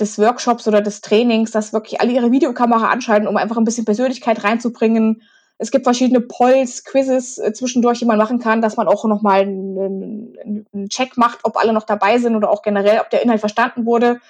des 0.00 0.18
Workshops 0.18 0.68
oder 0.68 0.80
des 0.80 1.00
Trainings, 1.00 1.50
dass 1.50 1.72
wirklich 1.72 2.00
alle 2.00 2.12
ihre 2.12 2.30
Videokamera 2.30 2.90
anschalten, 2.90 3.28
um 3.28 3.36
einfach 3.36 3.56
ein 3.56 3.64
bisschen 3.64 3.84
Persönlichkeit 3.84 4.44
reinzubringen. 4.44 5.22
Es 5.58 5.70
gibt 5.72 5.84
verschiedene 5.84 6.20
Polls, 6.20 6.84
Quizzes 6.84 7.38
äh, 7.38 7.52
zwischendurch, 7.52 7.98
die 7.98 8.04
man 8.04 8.18
machen 8.18 8.38
kann, 8.38 8.62
dass 8.62 8.76
man 8.76 8.86
auch 8.86 9.04
nochmal 9.04 9.40
einen, 9.40 10.66
einen 10.72 10.88
Check 10.88 11.16
macht, 11.16 11.40
ob 11.42 11.56
alle 11.56 11.72
noch 11.72 11.82
dabei 11.82 12.18
sind 12.18 12.36
oder 12.36 12.50
auch 12.50 12.62
generell, 12.62 13.00
ob 13.00 13.10
der 13.10 13.22
Inhalt 13.22 13.40
verstanden 13.40 13.84
wurde. 13.84 14.20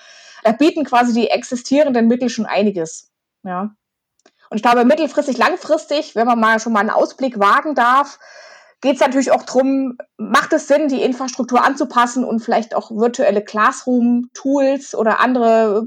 Da 0.42 0.52
bieten 0.52 0.84
quasi 0.84 1.12
die 1.12 1.28
existierenden 1.28 2.06
Mittel 2.06 2.30
schon 2.30 2.46
einiges. 2.46 3.10
Ja. 3.44 3.75
Und 4.50 4.56
ich 4.56 4.62
glaube, 4.62 4.87
mittelfristig, 4.87 5.37
langfristig, 5.37 6.14
wenn 6.14 6.26
man 6.26 6.40
mal 6.40 6.60
schon 6.60 6.72
mal 6.72 6.80
einen 6.80 6.90
Ausblick 6.90 7.38
wagen 7.38 7.75
darf, 7.75 8.18
geht 8.80 8.94
es 8.94 9.00
natürlich 9.00 9.32
auch 9.32 9.42
darum, 9.42 9.99
macht 10.16 10.52
es 10.52 10.68
Sinn, 10.68 10.88
die 10.88 11.02
Infrastruktur 11.02 11.64
anzupassen 11.64 12.25
und 12.25 12.40
vielleicht 12.40 12.75
auch 12.75 12.90
virtuelle 12.90 13.42
Classroom-Tools 13.42 14.94
oder 14.94 15.20
andere 15.20 15.87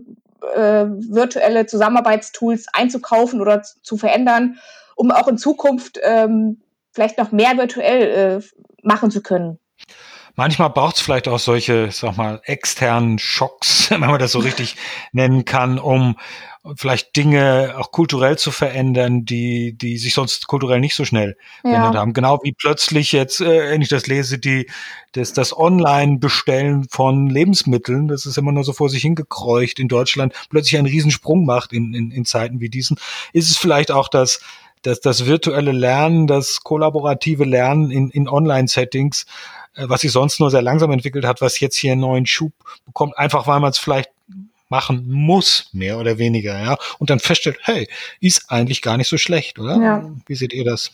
äh, 0.55 0.85
virtuelle 0.85 1.65
Zusammenarbeitstools 1.65 2.67
einzukaufen 2.73 3.41
oder 3.41 3.63
zu 3.63 3.97
verändern, 3.97 4.57
um 4.95 5.11
auch 5.11 5.27
in 5.27 5.37
Zukunft 5.37 5.99
ähm, 6.03 6.61
vielleicht 6.91 7.17
noch 7.17 7.31
mehr 7.31 7.57
virtuell 7.57 8.41
äh, 8.41 8.65
machen 8.83 9.11
zu 9.11 9.21
können. 9.21 9.59
Manchmal 10.35 10.69
braucht 10.69 10.95
es 10.95 11.01
vielleicht 11.01 11.27
auch 11.27 11.39
solche, 11.39 11.91
sag 11.91 12.17
mal, 12.17 12.41
externen 12.45 13.19
Schocks, 13.19 13.89
wenn 13.91 13.99
man 13.99 14.19
das 14.19 14.31
so 14.31 14.39
richtig 14.39 14.75
nennen 15.11 15.45
kann, 15.45 15.79
um 15.79 16.17
vielleicht 16.75 17.15
Dinge 17.15 17.73
auch 17.77 17.91
kulturell 17.91 18.37
zu 18.37 18.51
verändern, 18.51 19.25
die, 19.25 19.73
die 19.73 19.97
sich 19.97 20.13
sonst 20.13 20.47
kulturell 20.47 20.79
nicht 20.79 20.95
so 20.95 21.05
schnell 21.05 21.35
ja. 21.63 21.71
verändert 21.71 21.95
haben. 21.95 22.13
Genau 22.13 22.39
wie 22.43 22.51
plötzlich 22.51 23.11
jetzt, 23.11 23.41
äh, 23.41 23.71
wenn 23.71 23.81
ich 23.81 23.89
das 23.89 24.05
lese, 24.05 24.37
die, 24.37 24.69
das, 25.13 25.33
das 25.33 25.57
Online-Bestellen 25.57 26.87
von 26.89 27.27
Lebensmitteln, 27.27 28.07
das 28.07 28.25
ist 28.27 28.37
immer 28.37 28.51
nur 28.51 28.63
so 28.63 28.73
vor 28.73 28.89
sich 28.89 29.01
hingekreucht 29.01 29.79
in 29.79 29.87
Deutschland, 29.87 30.33
plötzlich 30.49 30.77
einen 30.77 30.87
Riesensprung 30.87 31.45
macht 31.45 31.73
in, 31.73 31.93
in, 31.95 32.11
in 32.11 32.25
Zeiten 32.25 32.59
wie 32.59 32.69
diesen. 32.69 32.97
Ist 33.33 33.49
es 33.49 33.57
vielleicht 33.57 33.89
auch 33.89 34.07
das, 34.07 34.41
das, 34.83 34.99
das 34.99 35.25
virtuelle 35.25 35.71
Lernen, 35.71 36.27
das 36.27 36.61
kollaborative 36.61 37.43
Lernen 37.43 37.89
in, 37.89 38.11
in 38.11 38.29
Online-Settings, 38.29 39.25
äh, 39.73 39.89
was 39.89 40.01
sich 40.01 40.11
sonst 40.11 40.39
nur 40.39 40.51
sehr 40.51 40.61
langsam 40.61 40.91
entwickelt 40.91 41.25
hat, 41.25 41.41
was 41.41 41.59
jetzt 41.59 41.75
hier 41.75 41.93
einen 41.93 42.01
neuen 42.01 42.27
Schub 42.27 42.53
bekommt, 42.85 43.17
einfach 43.17 43.47
weil 43.47 43.59
man 43.59 43.71
es 43.71 43.79
vielleicht 43.79 44.11
machen 44.71 45.05
muss, 45.07 45.69
mehr 45.73 45.99
oder 45.99 46.17
weniger, 46.17 46.59
ja, 46.59 46.77
und 46.97 47.09
dann 47.11 47.19
feststellt, 47.19 47.59
hey, 47.61 47.87
ist 48.21 48.45
eigentlich 48.49 48.81
gar 48.81 48.97
nicht 48.97 49.09
so 49.09 49.17
schlecht, 49.17 49.59
oder? 49.59 49.75
Ja. 49.75 50.11
Wie 50.25 50.35
seht 50.35 50.53
ihr 50.53 50.63
das? 50.63 50.91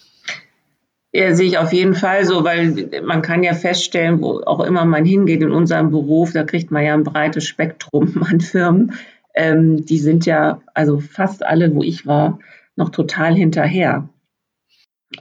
Ja, 1.13 1.33
sehe 1.33 1.47
ich 1.47 1.57
auf 1.57 1.71
jeden 1.71 1.93
Fall 1.93 2.25
so, 2.25 2.43
weil 2.43 2.89
man 3.05 3.21
kann 3.21 3.43
ja 3.43 3.53
feststellen, 3.53 4.21
wo 4.21 4.41
auch 4.41 4.59
immer 4.59 4.83
man 4.83 5.05
hingeht 5.05 5.41
in 5.41 5.51
unserem 5.51 5.91
Beruf, 5.91 6.33
da 6.33 6.43
kriegt 6.43 6.69
man 6.69 6.83
ja 6.83 6.93
ein 6.93 7.03
breites 7.03 7.45
Spektrum 7.45 8.21
an 8.29 8.41
Firmen. 8.41 8.93
Ähm, 9.33 9.85
die 9.85 9.99
sind 9.99 10.25
ja, 10.25 10.61
also 10.73 10.99
fast 10.99 11.45
alle, 11.45 11.73
wo 11.73 11.83
ich 11.83 12.05
war, 12.05 12.39
noch 12.75 12.89
total 12.89 13.35
hinterher. 13.35 14.09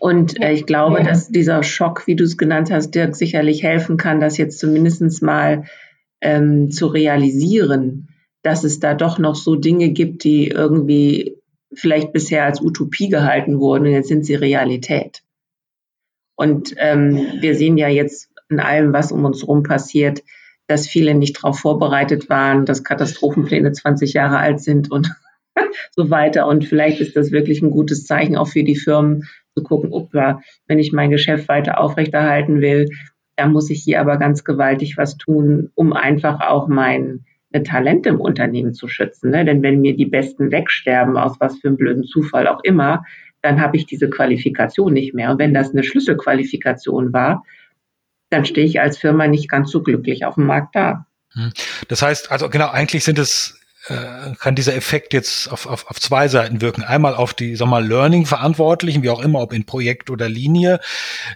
Und 0.00 0.40
äh, 0.42 0.52
ich 0.52 0.66
glaube, 0.66 0.98
ja. 0.98 1.04
dass 1.04 1.28
dieser 1.28 1.62
Schock, 1.62 2.06
wie 2.06 2.16
du 2.16 2.24
es 2.24 2.36
genannt 2.36 2.70
hast, 2.70 2.94
Dirk, 2.94 3.14
sicherlich 3.14 3.62
helfen 3.62 3.96
kann, 3.96 4.18
das 4.18 4.38
jetzt 4.38 4.58
zumindest 4.58 5.22
mal 5.22 5.64
ähm, 6.20 6.70
zu 6.70 6.86
realisieren, 6.86 8.08
dass 8.46 8.62
es 8.62 8.78
da 8.78 8.94
doch 8.94 9.18
noch 9.18 9.34
so 9.34 9.56
Dinge 9.56 9.90
gibt, 9.90 10.22
die 10.22 10.46
irgendwie 10.46 11.36
vielleicht 11.74 12.12
bisher 12.12 12.44
als 12.44 12.60
Utopie 12.60 13.08
gehalten 13.08 13.58
wurden 13.58 13.86
und 13.86 13.92
jetzt 13.92 14.06
sind 14.06 14.24
sie 14.24 14.36
Realität. 14.36 15.24
Und 16.36 16.74
ähm, 16.78 17.38
wir 17.40 17.56
sehen 17.56 17.76
ja 17.76 17.88
jetzt 17.88 18.30
in 18.48 18.60
allem, 18.60 18.92
was 18.92 19.10
um 19.10 19.24
uns 19.24 19.42
herum 19.42 19.64
passiert, 19.64 20.22
dass 20.68 20.86
viele 20.86 21.14
nicht 21.14 21.38
darauf 21.38 21.58
vorbereitet 21.58 22.28
waren, 22.28 22.66
dass 22.66 22.84
Katastrophenpläne 22.84 23.72
20 23.72 24.12
Jahre 24.12 24.38
alt 24.38 24.60
sind 24.60 24.92
und 24.92 25.12
so 25.90 26.08
weiter. 26.10 26.46
Und 26.46 26.66
vielleicht 26.66 27.00
ist 27.00 27.16
das 27.16 27.32
wirklich 27.32 27.62
ein 27.62 27.72
gutes 27.72 28.04
Zeichen 28.04 28.36
auch 28.36 28.46
für 28.46 28.62
die 28.62 28.76
Firmen 28.76 29.24
zu 29.56 29.64
gucken, 29.64 29.92
upla, 29.92 30.40
wenn 30.68 30.78
ich 30.78 30.92
mein 30.92 31.10
Geschäft 31.10 31.48
weiter 31.48 31.80
aufrechterhalten 31.80 32.60
will, 32.60 32.90
dann 33.34 33.52
muss 33.52 33.70
ich 33.70 33.82
hier 33.82 34.00
aber 34.00 34.18
ganz 34.18 34.44
gewaltig 34.44 34.96
was 34.96 35.16
tun, 35.16 35.72
um 35.74 35.92
einfach 35.92 36.40
auch 36.40 36.68
mein 36.68 37.24
Talent 37.64 38.06
im 38.06 38.20
Unternehmen 38.20 38.74
zu 38.74 38.88
schützen. 38.88 39.30
Ne? 39.30 39.44
Denn 39.44 39.62
wenn 39.62 39.80
mir 39.80 39.96
die 39.96 40.06
Besten 40.06 40.50
wegsterben, 40.50 41.16
aus 41.16 41.36
was 41.40 41.58
für 41.58 41.68
einem 41.68 41.76
blöden 41.76 42.04
Zufall 42.04 42.46
auch 42.48 42.62
immer, 42.64 43.04
dann 43.42 43.60
habe 43.60 43.76
ich 43.76 43.86
diese 43.86 44.10
Qualifikation 44.10 44.92
nicht 44.92 45.14
mehr. 45.14 45.30
Und 45.30 45.38
wenn 45.38 45.54
das 45.54 45.70
eine 45.70 45.84
Schlüsselqualifikation 45.84 47.12
war, 47.12 47.44
dann 48.30 48.44
stehe 48.44 48.66
ich 48.66 48.80
als 48.80 48.98
Firma 48.98 49.26
nicht 49.28 49.48
ganz 49.48 49.70
so 49.70 49.82
glücklich 49.82 50.24
auf 50.24 50.34
dem 50.34 50.46
Markt 50.46 50.74
da. 50.74 51.06
Hm. 51.32 51.52
Das 51.88 52.02
heißt, 52.02 52.30
also 52.32 52.48
genau, 52.50 52.68
eigentlich 52.68 53.04
sind 53.04 53.18
es 53.18 53.60
äh, 53.88 54.34
kann 54.38 54.54
dieser 54.54 54.74
Effekt 54.74 55.12
jetzt 55.12 55.50
auf, 55.50 55.66
auf, 55.66 55.88
auf 55.88 56.00
zwei 56.00 56.28
Seiten 56.28 56.60
wirken. 56.60 56.82
Einmal 56.82 57.14
auf 57.14 57.34
die, 57.34 57.54
sag 57.56 57.68
mal, 57.68 57.86
Learning-Verantwortlichen, 57.86 59.02
wie 59.02 59.10
auch 59.10 59.20
immer, 59.20 59.40
ob 59.40 59.52
in 59.52 59.64
Projekt 59.64 60.10
oder 60.10 60.28
Linie, 60.28 60.80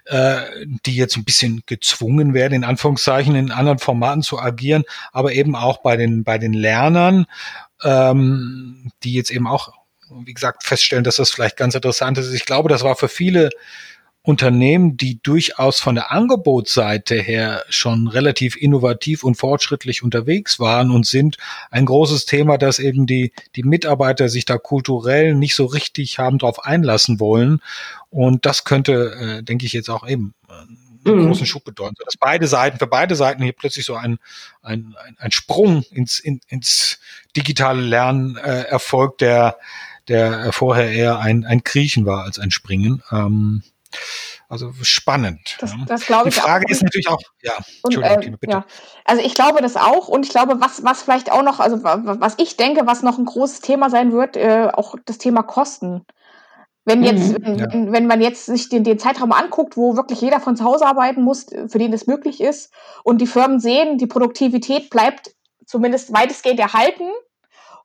äh, 0.06 0.40
die 0.86 0.96
jetzt 0.96 1.16
ein 1.16 1.24
bisschen 1.24 1.62
gezwungen 1.66 2.34
werden, 2.34 2.54
in 2.54 2.64
Anführungszeichen, 2.64 3.36
in 3.36 3.52
anderen 3.52 3.78
Formaten 3.78 4.22
zu 4.22 4.38
agieren, 4.38 4.84
aber 5.12 5.32
eben 5.32 5.54
auch 5.54 5.78
bei 5.78 5.96
den, 5.96 6.24
bei 6.24 6.38
den 6.38 6.52
Lernern, 6.52 7.26
ähm, 7.84 8.90
die 9.04 9.14
jetzt 9.14 9.30
eben 9.30 9.46
auch, 9.46 9.72
wie 10.10 10.34
gesagt, 10.34 10.64
feststellen, 10.64 11.04
dass 11.04 11.16
das 11.16 11.30
vielleicht 11.30 11.56
ganz 11.56 11.74
interessant 11.74 12.18
ist. 12.18 12.32
Ich 12.32 12.46
glaube, 12.46 12.68
das 12.68 12.82
war 12.82 12.96
für 12.96 13.08
viele 13.08 13.50
Unternehmen, 14.22 14.98
die 14.98 15.20
durchaus 15.22 15.80
von 15.80 15.94
der 15.94 16.12
Angebotsseite 16.12 17.14
her 17.14 17.64
schon 17.70 18.06
relativ 18.06 18.54
innovativ 18.56 19.24
und 19.24 19.36
fortschrittlich 19.36 20.02
unterwegs 20.02 20.60
waren 20.60 20.90
und 20.90 21.06
sind, 21.06 21.38
ein 21.70 21.86
großes 21.86 22.26
Thema, 22.26 22.58
dass 22.58 22.78
eben 22.78 23.06
die, 23.06 23.32
die 23.56 23.62
Mitarbeiter 23.62 24.28
sich 24.28 24.44
da 24.44 24.58
kulturell 24.58 25.34
nicht 25.34 25.54
so 25.54 25.64
richtig 25.64 26.18
haben 26.18 26.36
darauf 26.36 26.64
einlassen 26.64 27.18
wollen. 27.18 27.62
Und 28.10 28.44
das 28.44 28.64
könnte, 28.64 29.38
äh, 29.40 29.42
denke 29.42 29.64
ich, 29.64 29.72
jetzt 29.72 29.88
auch 29.88 30.06
eben 30.06 30.34
äh, 30.48 30.52
einen 31.08 31.22
mhm. 31.22 31.26
großen 31.28 31.46
Schub 31.46 31.64
bedeuten, 31.64 31.96
dass 32.04 32.18
beide 32.18 32.46
Seiten, 32.46 32.78
für 32.78 32.86
beide 32.86 33.16
Seiten 33.16 33.42
hier 33.42 33.54
plötzlich 33.54 33.86
so 33.86 33.94
ein, 33.94 34.18
ein, 34.60 34.94
ein, 35.02 35.16
ein 35.18 35.32
Sprung 35.32 35.82
ins, 35.92 36.18
in, 36.18 36.40
ins 36.48 37.00
digitale 37.36 37.80
Lernen 37.80 38.36
äh, 38.36 38.64
erfolgt, 38.64 39.22
der, 39.22 39.56
der 40.08 40.52
vorher 40.52 40.90
eher 40.90 41.20
ein, 41.20 41.46
ein 41.46 41.64
Kriechen 41.64 42.04
war 42.04 42.24
als 42.24 42.38
ein 42.38 42.50
Springen. 42.50 43.02
Ähm, 43.10 43.62
also 44.48 44.72
spannend. 44.82 45.56
Das, 45.60 45.72
das 45.86 46.06
glaube 46.06 46.28
ich 46.28 46.34
Die 46.34 46.40
Frage 46.40 46.66
auch. 46.66 46.70
ist 46.70 46.82
natürlich 46.82 47.08
auch, 47.08 47.20
ja, 47.42 47.54
Entschuldigung, 47.84 48.34
äh, 48.34 48.36
bitte. 48.36 48.52
Ja. 48.52 48.66
Also 49.04 49.22
ich 49.22 49.34
glaube 49.34 49.62
das 49.62 49.76
auch 49.76 50.08
und 50.08 50.26
ich 50.26 50.30
glaube, 50.30 50.60
was, 50.60 50.84
was 50.84 51.02
vielleicht 51.02 51.30
auch 51.30 51.42
noch, 51.42 51.60
also 51.60 51.82
was 51.82 52.34
ich 52.38 52.56
denke, 52.56 52.86
was 52.86 53.02
noch 53.02 53.18
ein 53.18 53.24
großes 53.24 53.60
Thema 53.60 53.90
sein 53.90 54.12
wird, 54.12 54.36
äh, 54.36 54.68
auch 54.72 54.96
das 55.04 55.18
Thema 55.18 55.42
Kosten. 55.42 56.04
Wenn 56.84 57.04
jetzt, 57.04 57.38
mhm, 57.38 57.58
ja. 57.58 57.66
wenn, 57.72 57.92
wenn, 57.92 58.06
man 58.06 58.20
jetzt 58.20 58.46
sich 58.46 58.68
den, 58.68 58.84
den 58.84 58.98
Zeitraum 58.98 59.32
anguckt, 59.32 59.76
wo 59.76 59.96
wirklich 59.96 60.20
jeder 60.20 60.40
von 60.40 60.56
zu 60.56 60.64
Hause 60.64 60.86
arbeiten 60.86 61.22
muss, 61.22 61.46
für 61.68 61.78
den 61.78 61.92
das 61.92 62.06
möglich 62.06 62.40
ist, 62.40 62.72
und 63.04 63.20
die 63.20 63.26
Firmen 63.26 63.60
sehen, 63.60 63.98
die 63.98 64.06
Produktivität 64.06 64.90
bleibt 64.90 65.34
zumindest 65.66 66.12
weitestgehend 66.12 66.58
erhalten, 66.58 67.08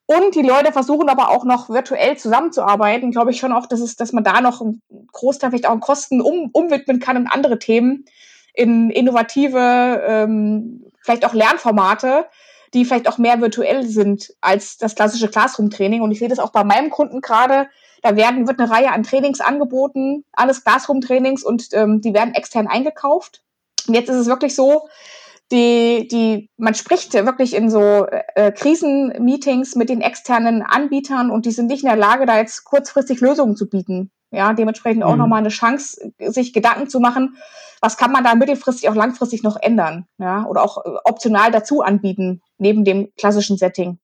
und 0.08 0.36
die 0.36 0.44
Leute 0.44 0.72
versuchen 0.72 1.10
aber 1.10 1.30
auch 1.30 1.46
noch 1.46 1.70
virtuell 1.70 2.16
zusammenzuarbeiten, 2.18 3.12
glaube 3.12 3.32
ich 3.32 3.40
schon 3.40 3.52
auch, 3.52 3.66
dass, 3.66 3.80
es, 3.80 3.96
dass 3.96 4.14
man 4.14 4.24
da 4.24 4.40
noch 4.40 4.62
einen 4.62 4.82
Großteil 5.12 5.50
vielleicht 5.50 5.66
auch 5.66 5.72
an 5.72 5.80
Kosten 5.80 6.22
um, 6.22 6.50
umwidmen 6.54 7.00
kann 7.00 7.18
in 7.18 7.28
andere 7.28 7.58
Themen, 7.58 8.06
in 8.54 8.92
innovative, 8.92 10.04
ähm, 10.08 10.86
vielleicht 11.02 11.26
auch 11.26 11.34
Lernformate, 11.34 12.28
die 12.74 12.86
vielleicht 12.86 13.08
auch 13.08 13.18
mehr 13.18 13.42
virtuell 13.42 13.84
sind 13.84 14.34
als 14.42 14.78
das 14.78 14.96
klassische 14.96 15.30
Classroom-Training. 15.30 16.02
Und 16.02 16.12
ich 16.12 16.20
sehe 16.20 16.30
das 16.30 16.40
auch 16.40 16.52
bei 16.52 16.64
meinem 16.64 16.90
Kunden 16.92 17.22
gerade. 17.22 17.68
Da 18.04 18.16
werden, 18.16 18.48
wird 18.48 18.60
eine 18.60 18.70
Reihe 18.70 18.92
an 18.92 19.04
Trainings 19.04 19.42
angeboten, 19.42 20.24
alles 20.34 20.64
Classroom-Trainings 20.64 21.44
und 21.44 21.70
ähm, 21.74 22.02
die 22.02 22.14
werden 22.14 22.36
extern 22.36 22.68
eingekauft. 22.68 23.42
Und 23.88 23.96
jetzt 23.96 24.10
ist 24.10 24.18
es 24.18 24.28
wirklich 24.28 24.54
so, 24.56 24.88
die, 25.52 26.08
die, 26.10 26.50
man 26.58 26.74
spricht 26.74 27.14
wirklich 27.14 27.54
in 27.54 27.70
so 27.70 28.06
äh, 28.08 28.52
Krisenmeetings 28.52 29.76
mit 29.76 29.90
den 29.90 30.02
externen 30.02 30.64
Anbietern 30.64 31.30
und 31.30 31.46
die 31.46 31.52
sind 31.52 31.68
nicht 31.68 31.84
in 31.84 31.90
der 31.90 31.98
Lage, 31.98 32.26
da 32.26 32.38
jetzt 32.38 32.64
kurzfristig 32.64 33.22
Lösungen 33.22 33.56
zu 33.56 33.70
bieten. 33.70 34.12
Ja, 34.32 34.54
dementsprechend 34.54 35.04
auch 35.04 35.14
mhm. 35.14 35.20
nochmal 35.20 35.40
eine 35.40 35.50
Chance, 35.50 36.12
sich 36.20 36.52
Gedanken 36.52 36.90
zu 36.90 37.00
machen, 37.00 37.38
was 37.80 37.98
kann 37.98 38.12
man 38.12 38.24
da 38.24 38.36
mittelfristig 38.36 38.90
auch 38.90 38.96
langfristig 38.96 39.44
noch 39.44 39.58
ändern, 39.62 40.08
ja, 40.18 40.46
oder 40.46 40.64
auch 40.64 40.84
äh, 40.84 40.90
optional 41.04 41.52
dazu 41.52 41.82
anbieten, 41.82 42.42
neben 42.58 42.84
dem 42.84 43.10
klassischen 43.18 43.58
Setting. 43.58 44.00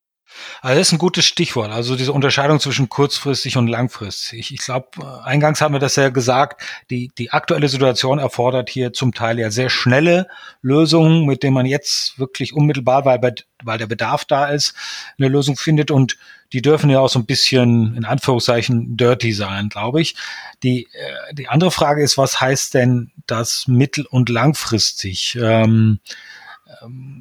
Also 0.60 0.78
das 0.78 0.88
ist 0.88 0.92
ein 0.92 0.98
gutes 0.98 1.24
Stichwort. 1.24 1.70
Also 1.70 1.96
diese 1.96 2.12
Unterscheidung 2.12 2.60
zwischen 2.60 2.88
kurzfristig 2.88 3.56
und 3.56 3.66
langfristig. 3.66 4.52
Ich 4.52 4.60
glaube, 4.60 4.88
äh, 5.00 5.24
eingangs 5.24 5.60
haben 5.60 5.74
wir 5.74 5.78
das 5.80 5.96
ja 5.96 6.08
gesagt, 6.08 6.62
die, 6.90 7.10
die 7.18 7.30
aktuelle 7.32 7.68
Situation 7.68 8.18
erfordert 8.18 8.70
hier 8.70 8.92
zum 8.92 9.12
Teil 9.12 9.38
ja 9.38 9.50
sehr 9.50 9.70
schnelle 9.70 10.28
Lösungen, 10.62 11.26
mit 11.26 11.42
denen 11.42 11.54
man 11.54 11.66
jetzt 11.66 12.18
wirklich 12.18 12.54
unmittelbar, 12.54 13.04
weil, 13.04 13.20
weil 13.62 13.78
der 13.78 13.86
Bedarf 13.86 14.24
da 14.24 14.46
ist, 14.46 14.74
eine 15.18 15.28
Lösung 15.28 15.56
findet. 15.56 15.90
Und 15.90 16.16
die 16.52 16.62
dürfen 16.62 16.90
ja 16.90 17.00
auch 17.00 17.08
so 17.08 17.18
ein 17.18 17.26
bisschen, 17.26 17.96
in 17.96 18.04
Anführungszeichen, 18.04 18.96
dirty 18.96 19.32
sein, 19.32 19.68
glaube 19.68 20.00
ich. 20.00 20.14
Die, 20.62 20.88
äh, 20.92 21.34
die 21.34 21.48
andere 21.48 21.70
Frage 21.70 22.02
ist, 22.02 22.18
was 22.18 22.40
heißt 22.40 22.74
denn 22.74 23.10
das 23.26 23.66
mittel- 23.66 24.06
und 24.06 24.28
langfristig? 24.28 25.36
Ähm, 25.40 25.98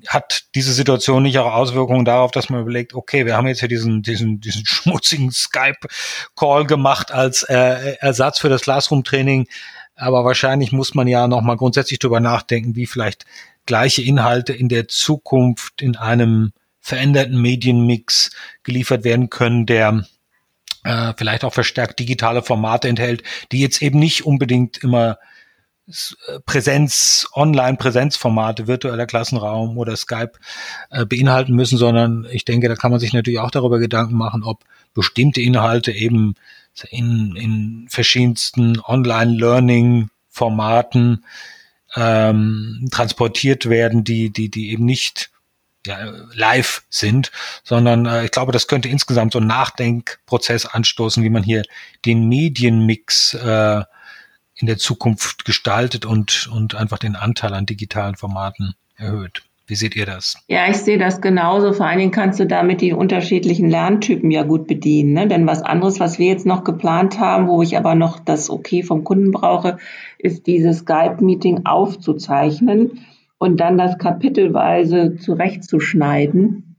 hat 0.07 0.45
diese 0.55 0.73
Situation 0.73 1.23
nicht 1.23 1.37
auch 1.39 1.53
Auswirkungen 1.53 2.05
darauf, 2.05 2.31
dass 2.31 2.49
man 2.49 2.61
überlegt, 2.61 2.93
okay, 2.93 3.25
wir 3.25 3.35
haben 3.35 3.47
jetzt 3.47 3.59
hier 3.59 3.69
diesen, 3.69 4.01
diesen, 4.01 4.39
diesen 4.39 4.65
schmutzigen 4.65 5.31
Skype-Call 5.31 6.65
gemacht 6.65 7.11
als 7.11 7.43
äh, 7.43 7.95
Ersatz 7.99 8.39
für 8.39 8.49
das 8.49 8.61
Classroom-Training, 8.61 9.47
aber 9.95 10.25
wahrscheinlich 10.25 10.71
muss 10.71 10.95
man 10.95 11.07
ja 11.07 11.27
nochmal 11.27 11.57
grundsätzlich 11.57 11.99
darüber 11.99 12.19
nachdenken, 12.19 12.75
wie 12.75 12.87
vielleicht 12.87 13.25
gleiche 13.65 14.01
Inhalte 14.01 14.53
in 14.53 14.69
der 14.69 14.87
Zukunft 14.87 15.81
in 15.81 15.95
einem 15.95 16.53
veränderten 16.79 17.39
Medienmix 17.39 18.31
geliefert 18.63 19.03
werden 19.03 19.29
können, 19.29 19.67
der 19.67 20.03
äh, 20.83 21.13
vielleicht 21.15 21.43
auch 21.43 21.53
verstärkt 21.53 21.99
digitale 21.99 22.41
Formate 22.41 22.87
enthält, 22.87 23.23
die 23.51 23.61
jetzt 23.61 23.81
eben 23.81 23.99
nicht 23.99 24.25
unbedingt 24.25 24.79
immer 24.83 25.19
Präsenz, 26.45 27.27
Online-Präsenzformate, 27.33 28.67
virtueller 28.67 29.05
Klassenraum 29.05 29.77
oder 29.77 29.97
Skype 29.97 30.31
äh, 30.89 31.05
beinhalten 31.05 31.53
müssen, 31.53 31.77
sondern 31.77 32.25
ich 32.31 32.45
denke, 32.45 32.69
da 32.69 32.75
kann 32.75 32.91
man 32.91 32.99
sich 32.99 33.13
natürlich 33.13 33.39
auch 33.39 33.51
darüber 33.51 33.77
Gedanken 33.79 34.15
machen, 34.15 34.43
ob 34.43 34.63
bestimmte 34.93 35.41
Inhalte 35.41 35.91
eben 35.91 36.35
in, 36.89 37.35
in 37.35 37.87
verschiedensten 37.89 38.79
Online-Learning-Formaten 38.79 41.25
ähm, 41.95 42.87
transportiert 42.91 43.69
werden, 43.69 44.03
die, 44.03 44.31
die, 44.31 44.49
die 44.49 44.71
eben 44.71 44.85
nicht 44.85 45.29
ja, 45.85 46.11
live 46.33 46.83
sind, 46.89 47.31
sondern 47.63 48.05
äh, 48.05 48.25
ich 48.25 48.31
glaube, 48.31 48.51
das 48.51 48.67
könnte 48.67 48.87
insgesamt 48.87 49.33
so 49.33 49.39
einen 49.39 49.47
Nachdenkprozess 49.47 50.67
anstoßen, 50.67 51.23
wie 51.23 51.29
man 51.29 51.43
hier 51.43 51.63
den 52.05 52.29
Medienmix 52.29 53.33
äh, 53.33 53.81
in 54.61 54.67
der 54.67 54.77
Zukunft 54.77 55.45
gestaltet 55.45 56.05
und, 56.05 56.49
und 56.53 56.75
einfach 56.75 56.99
den 56.99 57.15
Anteil 57.15 57.53
an 57.53 57.65
digitalen 57.65 58.15
Formaten 58.15 58.75
erhöht. 58.95 59.43
Wie 59.67 59.75
seht 59.75 59.95
ihr 59.95 60.05
das? 60.05 60.35
Ja, 60.49 60.67
ich 60.69 60.77
sehe 60.77 60.97
das 60.97 61.21
genauso. 61.21 61.71
Vor 61.71 61.85
allen 61.85 61.99
Dingen 61.99 62.11
kannst 62.11 62.39
du 62.41 62.45
damit 62.45 62.81
die 62.81 62.91
unterschiedlichen 62.91 63.69
Lerntypen 63.69 64.29
ja 64.29 64.43
gut 64.43 64.67
bedienen. 64.67 65.13
Ne? 65.13 65.27
Denn 65.27 65.47
was 65.47 65.61
anderes, 65.61 65.99
was 65.99 66.19
wir 66.19 66.27
jetzt 66.27 66.45
noch 66.45 66.65
geplant 66.65 67.19
haben, 67.19 67.47
wo 67.47 67.61
ich 67.61 67.77
aber 67.77 67.95
noch 67.95 68.19
das 68.19 68.49
Okay 68.49 68.83
vom 68.83 69.05
Kunden 69.05 69.31
brauche, 69.31 69.77
ist 70.17 70.45
dieses 70.45 70.79
Skype-Meeting 70.79 71.65
aufzuzeichnen 71.65 73.05
und 73.37 73.61
dann 73.61 73.77
das 73.77 73.97
kapitelweise 73.97 75.15
zurechtzuschneiden, 75.15 76.75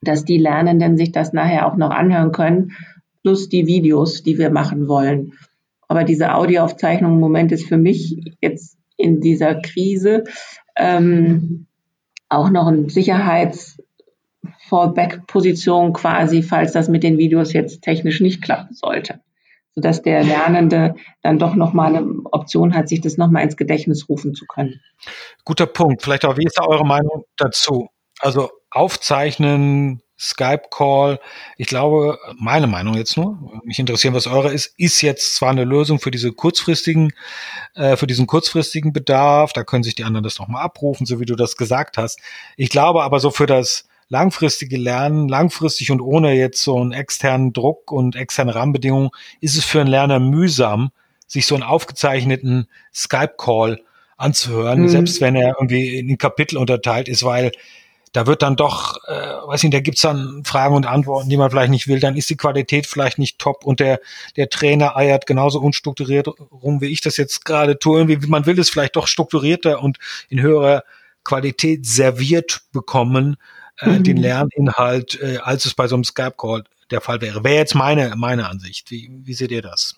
dass 0.00 0.24
die 0.24 0.38
Lernenden 0.38 0.96
sich 0.96 1.10
das 1.10 1.32
nachher 1.32 1.66
auch 1.66 1.76
noch 1.76 1.90
anhören 1.90 2.30
können, 2.30 2.72
plus 3.22 3.48
die 3.48 3.66
Videos, 3.66 4.22
die 4.22 4.38
wir 4.38 4.50
machen 4.50 4.86
wollen. 4.86 5.32
Aber 5.92 6.04
diese 6.04 6.34
Audioaufzeichnung 6.34 7.12
im 7.12 7.20
Moment 7.20 7.52
ist 7.52 7.68
für 7.68 7.76
mich 7.76 8.16
jetzt 8.40 8.78
in 8.96 9.20
dieser 9.20 9.56
Krise 9.56 10.24
ähm, 10.74 11.66
auch 12.30 12.48
noch 12.48 12.66
ein 12.66 12.88
Sicherheits- 12.88 13.78
Fallback-Position 14.68 15.92
quasi, 15.92 16.42
falls 16.42 16.72
das 16.72 16.88
mit 16.88 17.02
den 17.02 17.18
Videos 17.18 17.52
jetzt 17.52 17.82
technisch 17.82 18.20
nicht 18.20 18.40
klappen 18.40 18.74
sollte 18.74 19.20
sodass 19.74 20.02
der 20.02 20.22
Lernende 20.22 20.94
dann 21.22 21.38
doch 21.38 21.54
nochmal 21.54 21.96
eine 21.96 22.06
Option 22.30 22.74
hat, 22.74 22.88
sich 22.88 23.00
das 23.00 23.16
nochmal 23.16 23.44
ins 23.44 23.56
Gedächtnis 23.56 24.08
rufen 24.08 24.34
zu 24.34 24.46
können. 24.46 24.80
Guter 25.44 25.66
Punkt. 25.66 26.02
Vielleicht 26.02 26.24
auch, 26.24 26.36
wie 26.36 26.44
ist 26.44 26.58
da 26.58 26.66
eure 26.66 26.86
Meinung 26.86 27.24
dazu? 27.36 27.88
Also 28.20 28.50
aufzeichnen, 28.70 30.02
Skype-Call. 30.22 31.18
Ich 31.58 31.66
glaube, 31.66 32.18
meine 32.38 32.68
Meinung 32.68 32.94
jetzt 32.94 33.16
nur, 33.16 33.38
mich 33.64 33.78
interessieren, 33.78 34.14
was 34.14 34.28
eure 34.28 34.52
ist, 34.52 34.74
ist 34.78 35.02
jetzt 35.02 35.34
zwar 35.34 35.50
eine 35.50 35.64
Lösung 35.64 35.98
für 35.98 36.12
diese 36.12 36.32
kurzfristigen, 36.32 37.12
äh, 37.74 37.96
für 37.96 38.06
diesen 38.06 38.28
kurzfristigen 38.28 38.92
Bedarf. 38.92 39.52
Da 39.52 39.64
können 39.64 39.82
sich 39.82 39.96
die 39.96 40.04
anderen 40.04 40.22
das 40.22 40.38
nochmal 40.38 40.62
abrufen, 40.62 41.06
so 41.06 41.18
wie 41.18 41.26
du 41.26 41.34
das 41.34 41.56
gesagt 41.56 41.98
hast. 41.98 42.20
Ich 42.56 42.70
glaube 42.70 43.02
aber 43.02 43.18
so 43.18 43.30
für 43.30 43.46
das 43.46 43.88
langfristige 44.08 44.76
Lernen, 44.76 45.28
langfristig 45.28 45.90
und 45.90 46.00
ohne 46.00 46.34
jetzt 46.34 46.62
so 46.62 46.78
einen 46.78 46.92
externen 46.92 47.52
Druck 47.52 47.90
und 47.90 48.14
externe 48.14 48.54
Rahmenbedingungen, 48.54 49.10
ist 49.40 49.56
es 49.56 49.64
für 49.64 49.80
einen 49.80 49.90
Lerner 49.90 50.20
mühsam, 50.20 50.92
sich 51.26 51.46
so 51.46 51.54
einen 51.54 51.64
aufgezeichneten 51.64 52.68
Skype-Call 52.94 53.80
anzuhören, 54.18 54.82
mhm. 54.82 54.88
selbst 54.88 55.20
wenn 55.20 55.34
er 55.34 55.56
irgendwie 55.58 55.98
in 55.98 56.18
Kapitel 56.18 56.58
unterteilt 56.58 57.08
ist, 57.08 57.24
weil 57.24 57.52
da 58.12 58.26
wird 58.26 58.42
dann 58.42 58.56
doch, 58.56 59.02
äh, 59.08 59.12
weiß 59.46 59.62
nicht, 59.62 59.74
da 59.74 59.80
gibt's 59.80 60.02
dann 60.02 60.44
Fragen 60.44 60.74
und 60.74 60.86
Antworten, 60.86 61.30
die 61.30 61.36
man 61.36 61.50
vielleicht 61.50 61.70
nicht 61.70 61.88
will, 61.88 61.98
dann 61.98 62.16
ist 62.16 62.28
die 62.28 62.36
Qualität 62.36 62.86
vielleicht 62.86 63.18
nicht 63.18 63.38
top 63.38 63.64
und 63.64 63.80
der, 63.80 64.00
der 64.36 64.50
Trainer 64.50 64.96
eiert 64.96 65.26
genauso 65.26 65.60
unstrukturiert 65.60 66.28
rum, 66.28 66.80
wie 66.80 66.88
ich 66.88 67.00
das 67.00 67.16
jetzt 67.16 67.44
gerade 67.44 67.78
tue. 67.78 67.98
Irgendwie, 67.98 68.26
man 68.26 68.46
will 68.46 68.58
es 68.58 68.70
vielleicht 68.70 68.96
doch 68.96 69.06
strukturierter 69.06 69.82
und 69.82 69.98
in 70.28 70.40
höherer 70.40 70.84
Qualität 71.24 71.86
serviert 71.86 72.62
bekommen, 72.72 73.36
äh, 73.80 73.98
mhm. 73.98 74.04
den 74.04 74.16
Lerninhalt, 74.18 75.20
äh, 75.20 75.38
als 75.38 75.64
es 75.64 75.74
bei 75.74 75.88
so 75.88 75.94
einem 75.94 76.04
Skype-Call 76.04 76.64
der 76.90 77.00
Fall 77.00 77.20
wäre. 77.22 77.42
Wäre 77.44 77.56
jetzt 77.56 77.74
meine, 77.74 78.14
meine 78.16 78.48
Ansicht. 78.48 78.90
Wie, 78.90 79.10
wie 79.24 79.34
seht 79.34 79.50
ihr 79.50 79.62
das? 79.62 79.96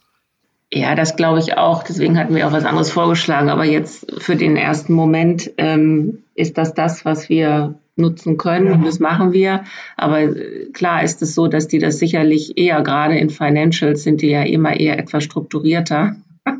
Ja, 0.75 0.97
das 0.97 1.15
glaube 1.15 1.39
ich 1.39 1.57
auch. 1.57 1.85
Deswegen 1.85 2.19
hatten 2.19 2.35
wir 2.35 2.49
auch 2.49 2.53
was 2.53 2.65
anderes 2.65 2.91
vorgeschlagen. 2.91 3.49
Aber 3.49 3.65
jetzt 3.65 4.21
für 4.21 4.35
den 4.35 4.57
ersten 4.57 4.93
Moment 4.93 5.53
ähm, 5.57 6.25
ist 6.35 6.59
das 6.59 6.75
das, 6.75 7.05
was 7.05 7.29
wir 7.29 7.79
nutzen 7.95 8.39
können. 8.39 8.73
Und 8.73 8.85
das 8.85 8.99
machen 8.99 9.33
wir. 9.33 9.63
Aber 9.97 10.23
äh, 10.23 10.71
klar 10.73 11.05
ist 11.05 11.23
es 11.23 11.37
so, 11.37 11.47
dass 11.47 11.69
die 11.69 11.79
das 11.79 12.01
sicherlich 12.01 12.59
eher, 12.59 12.83
gerade 12.83 13.17
in 13.17 13.31
Financials 13.31 14.03
sind 14.03 14.21
die 14.21 14.31
ja 14.31 14.43
immer 14.43 14.81
eher 14.81 14.99
etwas 14.99 15.23
strukturierter. 15.23 16.17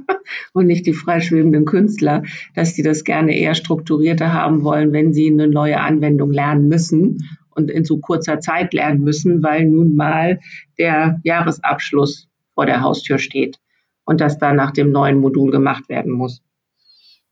und 0.53 0.69
nicht 0.69 0.87
die 0.87 0.95
freischwebenden 0.95 1.65
Künstler, 1.65 2.23
dass 2.55 2.73
die 2.75 2.83
das 2.83 3.03
gerne 3.03 3.37
eher 3.37 3.57
strukturierter 3.57 4.33
haben 4.33 4.63
wollen, 4.63 4.93
wenn 4.93 5.13
sie 5.13 5.27
eine 5.27 5.49
neue 5.49 5.81
Anwendung 5.81 6.31
lernen 6.31 6.69
müssen 6.69 7.19
und 7.51 7.69
in 7.69 7.85
so 7.85 7.99
kurzer 7.99 8.39
Zeit 8.39 8.75
lernen 8.75 9.03
müssen, 9.03 9.43
weil 9.43 9.67
nun 9.67 9.97
mal 9.97 10.39
der 10.79 11.21
Jahresabschluss 11.25 12.29
vor 12.55 12.65
der 12.65 12.81
Haustür 12.81 13.19
steht 13.19 13.59
und 14.05 14.21
das 14.21 14.39
dann 14.39 14.57
nach 14.57 14.71
dem 14.71 14.91
neuen 14.91 15.19
Modul 15.19 15.51
gemacht 15.51 15.89
werden 15.89 16.13
muss. 16.13 16.43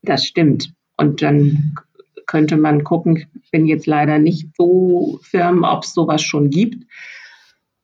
Das 0.01 0.25
stimmt. 0.25 0.73
Und 0.97 1.21
dann 1.21 1.75
könnte 2.25 2.57
man 2.57 2.83
gucken, 2.83 3.25
ich 3.41 3.51
bin 3.51 3.65
jetzt 3.65 3.85
leider 3.85 4.19
nicht 4.19 4.49
so 4.57 5.19
firm, 5.23 5.63
ob 5.63 5.83
es 5.83 5.93
sowas 5.93 6.21
schon 6.21 6.49
gibt. 6.49 6.85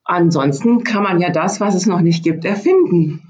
Ansonsten 0.04 0.82
kann 0.82 1.02
man 1.02 1.20
ja 1.20 1.30
das, 1.30 1.60
was 1.60 1.74
es 1.74 1.86
noch 1.86 2.00
nicht 2.00 2.24
gibt, 2.24 2.44
erfinden. 2.44 3.22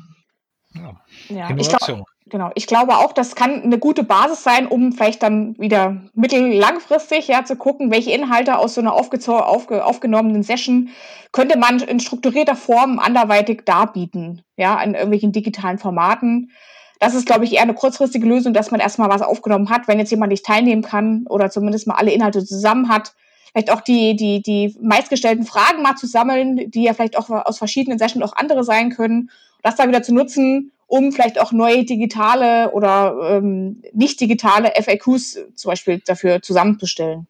Ja. 0.75 1.01
Ja, 1.29 1.57
ich 1.57 1.69
glaube, 1.69 2.05
genau. 2.31 2.51
Ich 2.55 2.67
glaube 2.67 2.97
auch, 2.97 3.13
das 3.13 3.35
kann 3.35 3.63
eine 3.63 3.79
gute 3.79 4.05
Basis 4.05 4.43
sein, 4.43 4.67
um 4.67 4.93
vielleicht 4.93 5.23
dann 5.23 5.59
wieder 5.59 5.97
mittellangfristig 6.15 7.29
ja 7.29 7.45
zu 7.45 7.57
gucken, 7.57 7.91
welche 7.91 8.13
Inhalte 8.13 8.59
aus 8.59 8.75
so 8.75 8.81
einer 8.81 8.95
aufge 8.95 9.85
aufgenommenen 9.85 10.43
Session 10.43 10.91
könnte 11.33 11.59
man 11.59 11.81
in 11.81 12.01
strukturierter 12.01 12.57
Form 12.57 12.99
anderweitig 12.99 13.63
darbieten, 13.65 14.43
ja, 14.57 14.83
in 14.83 14.95
irgendwelchen 14.95 15.33
digitalen 15.33 15.79
Formaten. 15.79 16.51
Das 16.99 17.15
ist, 17.15 17.27
glaube 17.27 17.45
ich, 17.45 17.55
eher 17.55 17.63
eine 17.63 17.75
kurzfristige 17.75 18.27
Lösung, 18.27 18.53
dass 18.53 18.71
man 18.71 18.81
erstmal 18.81 19.09
was 19.09 19.23
aufgenommen 19.23 19.71
hat, 19.71 19.89
wenn 19.89 19.99
jetzt 19.99 20.11
jemand 20.11 20.33
nicht 20.33 20.45
teilnehmen 20.45 20.83
kann 20.83 21.27
oder 21.29 21.51
zumindest 21.51 21.87
mal 21.87 21.95
alle 21.95 22.13
Inhalte 22.13 22.45
zusammen 22.45 22.89
hat. 22.89 23.15
Vielleicht 23.53 23.73
auch 23.73 23.81
die, 23.81 24.17
die, 24.17 24.43
die 24.43 24.77
meistgestellten 24.81 25.45
Fragen 25.45 25.83
mal 25.83 25.97
zu 25.97 26.07
sammeln, 26.07 26.71
die 26.71 26.85
ja 26.85 26.95
vielleicht 26.95 27.19
auch 27.19 27.31
aus 27.31 27.59
verschiedenen 27.59 27.99
Sessions 27.99 28.25
auch 28.25 28.37
andere 28.37 28.65
sein 28.65 28.91
können. 28.91 29.31
Das 29.63 29.77
da 29.77 29.89
wieder 29.89 30.03
zu 30.03 30.15
nutzen, 30.15 30.73
um 30.91 31.13
vielleicht 31.13 31.41
auch 31.41 31.53
neue 31.53 31.85
digitale 31.85 32.73
oder 32.73 33.17
ähm, 33.23 33.81
nicht 33.93 34.21
digitale 34.21 34.73
FAQs 34.75 35.39
zum 35.55 35.71
Beispiel 35.71 36.03
dafür 36.05 36.43
zusammenzustellen. 36.43 37.29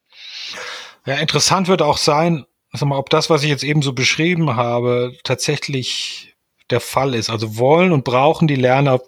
Ja, 1.05 1.17
interessant 1.17 1.69
wird 1.69 1.83
auch 1.83 1.99
sein, 1.99 2.47
sag 2.73 2.89
mal, 2.89 2.97
ob 2.97 3.11
das, 3.11 3.29
was 3.29 3.43
ich 3.43 3.51
jetzt 3.51 3.63
eben 3.63 3.83
so 3.83 3.93
beschrieben 3.93 4.57
habe, 4.57 5.13
tatsächlich 5.25 6.35
der 6.71 6.81
Fall 6.81 7.15
ist. 7.15 7.29
Also 7.29 7.59
wollen 7.59 7.93
und 7.93 8.03
brauchen 8.05 8.49
die 8.49 8.57
Lerner 8.57 8.95
auf, 8.95 9.03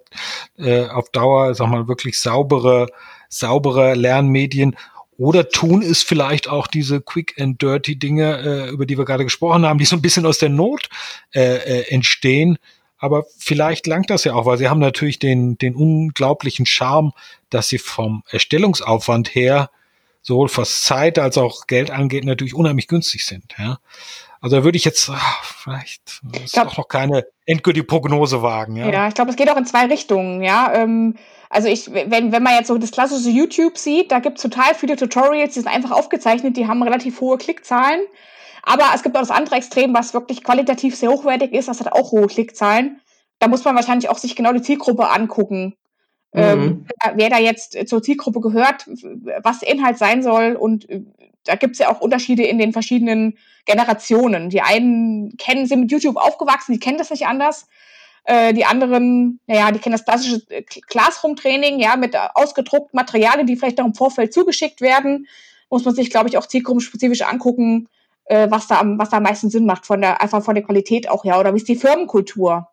äh, 0.58 0.86
auf 0.86 1.08
Dauer, 1.10 1.54
sag 1.54 1.68
mal, 1.68 1.88
wirklich 1.88 2.20
saubere, 2.20 2.88
saubere 3.30 3.94
Lernmedien 3.94 4.76
oder 5.16 5.48
tun 5.48 5.80
es 5.80 6.02
vielleicht 6.02 6.48
auch 6.48 6.66
diese 6.66 7.00
quick 7.00 7.40
and 7.40 7.62
dirty 7.62 7.98
Dinge, 7.98 8.66
äh, 8.66 8.70
über 8.70 8.84
die 8.84 8.98
wir 8.98 9.06
gerade 9.06 9.24
gesprochen 9.24 9.64
haben, 9.64 9.78
die 9.78 9.86
so 9.86 9.96
ein 9.96 10.02
bisschen 10.02 10.26
aus 10.26 10.36
der 10.36 10.50
Not 10.50 10.90
äh, 11.34 11.40
äh, 11.40 11.88
entstehen 11.88 12.58
aber 13.02 13.24
vielleicht 13.36 13.88
langt 13.88 14.10
das 14.10 14.22
ja 14.22 14.34
auch, 14.34 14.46
weil 14.46 14.58
sie 14.58 14.68
haben 14.68 14.78
natürlich 14.78 15.18
den, 15.18 15.58
den 15.58 15.74
unglaublichen 15.74 16.66
Charme, 16.66 17.12
dass 17.50 17.68
sie 17.68 17.78
vom 17.78 18.22
Erstellungsaufwand 18.30 19.34
her 19.34 19.70
sowohl 20.22 20.48
was 20.54 20.82
Zeit 20.82 21.18
als 21.18 21.36
auch 21.36 21.66
Geld 21.66 21.90
angeht, 21.90 22.24
natürlich 22.24 22.54
unheimlich 22.54 22.86
günstig 22.86 23.24
sind. 23.24 23.56
Ja. 23.58 23.80
Also 24.40 24.54
da 24.54 24.64
würde 24.64 24.78
ich 24.78 24.84
jetzt 24.84 25.10
ach, 25.12 25.42
vielleicht 25.42 26.20
ist 26.44 26.52
glaub, 26.52 26.68
auch 26.68 26.76
noch 26.76 26.86
keine 26.86 27.26
endgültige 27.44 27.84
Prognose 27.84 28.40
wagen. 28.40 28.76
Ja, 28.76 28.88
ja 28.88 29.08
ich 29.08 29.14
glaube, 29.14 29.32
es 29.32 29.36
geht 29.36 29.50
auch 29.50 29.56
in 29.56 29.66
zwei 29.66 29.86
Richtungen. 29.86 30.40
Ja, 30.40 30.72
ähm, 30.72 31.16
also 31.50 31.66
ich, 31.66 31.92
wenn, 31.92 32.30
wenn 32.30 32.42
man 32.44 32.54
jetzt 32.54 32.68
so 32.68 32.78
das 32.78 32.92
klassische 32.92 33.30
YouTube 33.30 33.78
sieht, 33.78 34.12
da 34.12 34.20
gibt 34.20 34.38
es 34.38 34.42
total 34.42 34.76
viele 34.76 34.94
Tutorials, 34.94 35.54
die 35.54 35.60
sind 35.60 35.68
einfach 35.68 35.90
aufgezeichnet, 35.90 36.56
die 36.56 36.68
haben 36.68 36.84
relativ 36.84 37.20
hohe 37.20 37.36
Klickzahlen. 37.36 38.02
Aber 38.62 38.84
es 38.94 39.02
gibt 39.02 39.16
auch 39.16 39.20
das 39.20 39.30
andere 39.30 39.56
Extrem, 39.56 39.92
was 39.94 40.14
wirklich 40.14 40.44
qualitativ 40.44 40.96
sehr 40.96 41.10
hochwertig 41.10 41.52
ist. 41.52 41.68
Das 41.68 41.80
hat 41.80 41.92
auch 41.92 42.12
hohe 42.12 42.28
Klickzahlen. 42.28 43.00
Da 43.38 43.48
muss 43.48 43.64
man 43.64 43.74
wahrscheinlich 43.74 44.08
auch 44.08 44.18
sich 44.18 44.36
genau 44.36 44.52
die 44.52 44.62
Zielgruppe 44.62 45.08
angucken. 45.08 45.74
Ähm, 46.32 46.58
mhm. 46.58 46.86
Ähm, 47.04 47.12
wer 47.16 47.28
da 47.28 47.38
jetzt 47.38 47.76
zur 47.88 48.02
Zielgruppe 48.02 48.40
gehört, 48.40 48.88
was 49.42 49.60
der 49.60 49.68
Inhalt 49.68 49.98
sein 49.98 50.22
soll. 50.22 50.54
Und 50.54 50.88
äh, 50.88 51.02
da 51.44 51.56
gibt 51.56 51.72
es 51.72 51.80
ja 51.80 51.90
auch 51.90 52.00
Unterschiede 52.00 52.44
in 52.44 52.58
den 52.58 52.72
verschiedenen 52.72 53.36
Generationen. 53.64 54.48
Die 54.48 54.62
einen 54.62 55.36
kennen, 55.36 55.66
sind 55.66 55.80
mit 55.80 55.92
YouTube 55.92 56.16
aufgewachsen, 56.16 56.72
die 56.72 56.78
kennen 56.78 56.98
das 56.98 57.10
nicht 57.10 57.26
anders. 57.26 57.66
Äh, 58.24 58.54
die 58.54 58.64
anderen, 58.64 59.40
naja, 59.48 59.72
die 59.72 59.80
kennen 59.80 59.94
das 59.94 60.04
klassische 60.04 60.40
äh, 60.48 60.62
Classroom-Training, 60.62 61.80
ja, 61.80 61.96
mit 61.96 62.16
ausgedruckten 62.16 62.96
Materialien, 62.96 63.46
die 63.46 63.56
vielleicht 63.56 63.80
auch 63.80 63.86
im 63.86 63.94
Vorfeld 63.94 64.32
zugeschickt 64.32 64.80
werden. 64.80 65.26
Muss 65.68 65.84
man 65.84 65.94
sich, 65.94 66.10
glaube 66.10 66.28
ich, 66.28 66.38
auch 66.38 66.46
zielgruppenspezifisch 66.46 67.22
angucken, 67.22 67.88
äh, 68.24 68.50
was 68.50 68.66
da 68.66 68.80
am, 68.80 68.98
was 68.98 69.10
da 69.10 69.18
am 69.18 69.22
meisten 69.24 69.50
Sinn 69.50 69.66
macht, 69.66 69.86
von 69.86 70.00
der, 70.00 70.20
einfach 70.20 70.42
von 70.42 70.54
der 70.54 70.64
Qualität 70.64 71.08
auch 71.08 71.24
her. 71.24 71.38
Oder 71.38 71.52
wie 71.52 71.58
ist 71.58 71.68
die 71.68 71.76
Firmenkultur? 71.76 72.68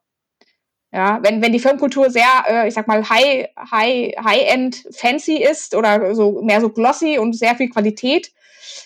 Ja, 0.91 1.19
wenn, 1.21 1.41
wenn 1.41 1.53
die 1.53 1.59
Firmenkultur 1.59 2.09
sehr, 2.09 2.27
äh, 2.47 2.67
ich 2.67 2.73
sag 2.73 2.87
mal, 2.87 3.07
high, 3.07 3.47
high, 3.71 4.13
high-end 4.23 4.85
fancy 4.91 5.37
ist 5.37 5.75
oder 5.75 6.15
so 6.15 6.41
mehr 6.41 6.61
so 6.61 6.69
glossy 6.69 7.19
und 7.19 7.33
sehr 7.37 7.55
viel 7.55 7.69
Qualität, 7.69 8.31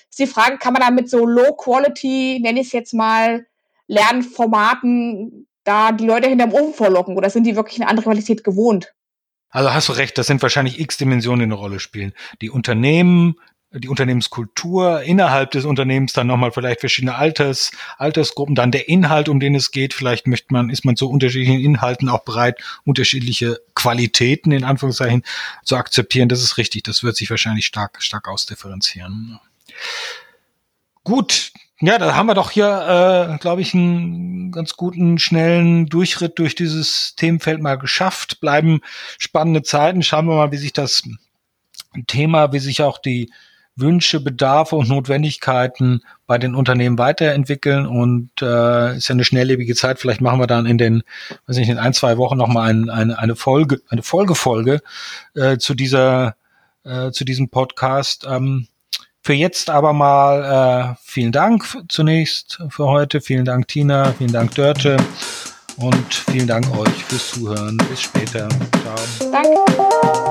ist 0.10 0.20
die 0.20 0.28
Frage, 0.28 0.58
kann 0.58 0.74
man 0.74 0.82
da 0.82 0.92
mit 0.92 1.10
so 1.10 1.26
low 1.26 1.54
quality, 1.56 2.40
nenne 2.42 2.60
ich 2.60 2.68
es 2.68 2.74
jetzt 2.74 2.94
mal, 2.94 3.46
Lernformaten 3.88 5.48
da 5.64 5.92
die 5.92 6.06
Leute 6.06 6.28
hinterm 6.28 6.54
Ofen 6.54 6.74
vorlocken 6.74 7.16
oder 7.16 7.30
sind 7.30 7.46
die 7.46 7.56
wirklich 7.56 7.80
eine 7.80 7.90
andere 7.90 8.04
Qualität 8.04 8.44
gewohnt? 8.44 8.94
Also 9.50 9.74
hast 9.74 9.88
du 9.88 9.94
recht, 9.94 10.18
das 10.18 10.28
sind 10.28 10.42
wahrscheinlich 10.42 10.80
x 10.80 10.98
Dimensionen, 10.98 11.40
die 11.40 11.44
eine 11.46 11.54
Rolle 11.54 11.80
spielen. 11.80 12.14
Die 12.42 12.50
Unternehmen, 12.50 13.36
die 13.74 13.90
Unternehmenskultur, 13.90 15.02
innerhalb 15.02 15.52
des 15.52 15.66
Unternehmens 15.66 16.14
dann 16.14 16.28
nochmal 16.28 16.52
vielleicht 16.52 16.82
verschiedene 16.82 17.16
Alters, 17.16 17.72
Altersgruppen, 17.98 18.56
dann 18.56 18.72
der 18.72 18.88
Inhalt, 18.88 19.30
um 19.30 19.40
den 19.40 19.56
es 19.56 19.72
geht. 19.72 19.94
Vielleicht 19.94 20.28
möchte 20.28 20.54
man, 20.54 20.70
ist 20.70 20.86
man 20.86 20.96
zu 20.96 21.10
unterschiedlichen 21.10 21.60
Inhalten 21.60 22.08
auch 22.10 22.24
bereit, 22.24 22.60
unterschiedliche 22.86 23.60
Qualitäten 23.74 24.52
in 24.52 24.64
Anführungszeichen 24.64 25.24
zu 25.64 25.76
akzeptieren. 25.76 26.30
Das 26.30 26.44
ist 26.44 26.58
richtig. 26.58 26.84
Das 26.84 27.04
wird 27.04 27.16
sich 27.16 27.30
wahrscheinlich 27.30 27.66
stark, 27.66 28.02
stark 28.04 28.28
ausdifferenzieren. 28.28 29.40
Gut, 31.04 31.52
ja, 31.82 31.98
da 31.98 32.16
haben 32.16 32.28
wir 32.28 32.36
doch 32.36 32.52
hier, 32.52 33.34
äh, 33.34 33.38
glaube 33.40 33.62
ich, 33.62 33.74
einen 33.74 34.52
ganz 34.52 34.78
guten, 34.78 35.18
schnellen 35.18 35.88
Durchritt 35.88 36.38
durch 36.38 36.56
dieses 36.56 37.16
Themenfeld 37.16 37.62
mal 37.62 37.78
geschafft. 37.78 38.40
Bleiben 38.40 38.82
spannende 39.18 39.64
Zeiten. 39.64 40.04
Schauen 40.04 40.28
wir 40.28 40.36
mal, 40.36 40.52
wie 40.52 40.58
sich 40.58 40.74
das 40.74 41.04
Thema, 42.08 42.54
wie 42.54 42.60
sich 42.60 42.84
auch 42.84 43.00
die 43.00 43.32
Wünsche, 43.76 44.20
Bedarfe 44.20 44.76
und 44.76 44.90
Notwendigkeiten 44.90 46.02
bei 46.28 46.38
den 46.38 46.56
Unternehmen 46.56 46.98
weiterentwickeln 46.98 47.86
und 47.88 48.30
äh, 48.42 48.98
ist 48.98 49.08
ja 49.08 49.14
eine 49.14 49.26
schnelllebige 49.26 49.76
Zeit. 49.76 50.00
Vielleicht 50.00 50.22
machen 50.22 50.40
wir 50.40 50.48
dann 50.48 50.66
in 50.66 50.78
den, 50.78 51.04
weiß 51.48 51.58
nicht, 51.58 51.70
in 51.70 51.80
ein 51.80 51.94
zwei 51.94 52.18
Wochen 52.18 52.38
noch 52.38 52.48
mal 52.48 52.70
ein, 52.70 52.90
eine 52.90 53.18
eine 53.18 53.36
Folge, 53.36 53.82
eine 53.90 54.04
Folgefolge 54.04 54.82
äh, 55.36 55.58
zu 55.58 55.74
dieser 55.74 56.36
äh, 56.84 57.12
zu 57.12 57.26
diesem 57.26 57.50
Podcast. 57.50 58.28
Ähm, 58.30 58.68
für 59.22 59.34
jetzt 59.34 59.70
aber 59.70 59.94
mal 59.94 60.94
äh, 60.94 60.96
vielen 61.04 61.32
Dank 61.32 61.66
zunächst 61.88 62.62
für 62.70 62.88
heute. 62.88 63.22
Vielen 63.22 63.46
Dank 63.46 63.70
Tina, 63.70 64.14
vielen 64.14 64.34
Dank 64.34 64.54
Dörte 64.56 64.98
und 65.78 66.14
vielen 66.14 66.48
Dank 66.48 66.70
euch 66.78 67.06
fürs 67.06 67.32
Zuhören. 67.32 67.78
Bis 67.90 68.02
später. 68.02 68.50
Ciao. 68.50 69.32
Danke. 69.32 70.23